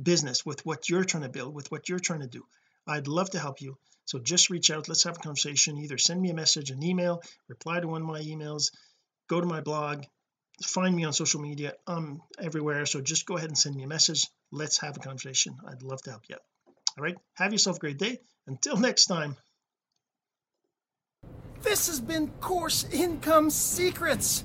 business 0.00 0.44
with 0.44 0.64
what 0.64 0.88
you're 0.88 1.04
trying 1.04 1.24
to 1.24 1.28
build 1.28 1.54
with 1.54 1.70
what 1.70 1.88
you're 1.88 1.98
trying 1.98 2.20
to 2.20 2.26
do 2.26 2.44
I'd 2.86 3.08
love 3.08 3.30
to 3.30 3.38
help 3.38 3.60
you. 3.60 3.76
So 4.04 4.18
just 4.18 4.50
reach 4.50 4.70
out. 4.70 4.88
Let's 4.88 5.04
have 5.04 5.16
a 5.16 5.20
conversation. 5.20 5.78
Either 5.78 5.98
send 5.98 6.20
me 6.20 6.30
a 6.30 6.34
message 6.34 6.70
an 6.70 6.82
email 6.82 7.22
reply 7.48 7.80
to 7.80 7.88
one 7.88 8.02
of 8.02 8.08
my 8.08 8.20
emails 8.20 8.70
go 9.28 9.40
to 9.40 9.46
my 9.46 9.60
blog 9.62 10.04
find 10.62 10.94
me 10.94 11.04
on 11.04 11.12
social 11.12 11.40
media. 11.40 11.72
I'm 11.86 12.22
everywhere. 12.38 12.86
So 12.86 13.00
just 13.00 13.26
go 13.26 13.36
ahead 13.36 13.50
and 13.50 13.58
send 13.58 13.74
me 13.74 13.82
a 13.82 13.88
message. 13.88 14.28
Let's 14.52 14.78
have 14.78 14.96
a 14.96 15.00
conversation. 15.00 15.56
I'd 15.66 15.82
love 15.82 16.00
to 16.02 16.10
help 16.10 16.22
you. 16.28 16.36
Out 16.36 16.42
all 16.96 17.04
right? 17.04 17.16
Have 17.34 17.52
yourself 17.52 17.76
a 17.76 17.80
great 17.80 17.98
day. 17.98 18.18
Until 18.46 18.76
next 18.76 19.06
time. 19.06 19.36
This 21.62 21.88
has 21.88 22.00
been 22.00 22.28
course 22.40 22.84
income 22.92 23.50
secrets 23.50 24.44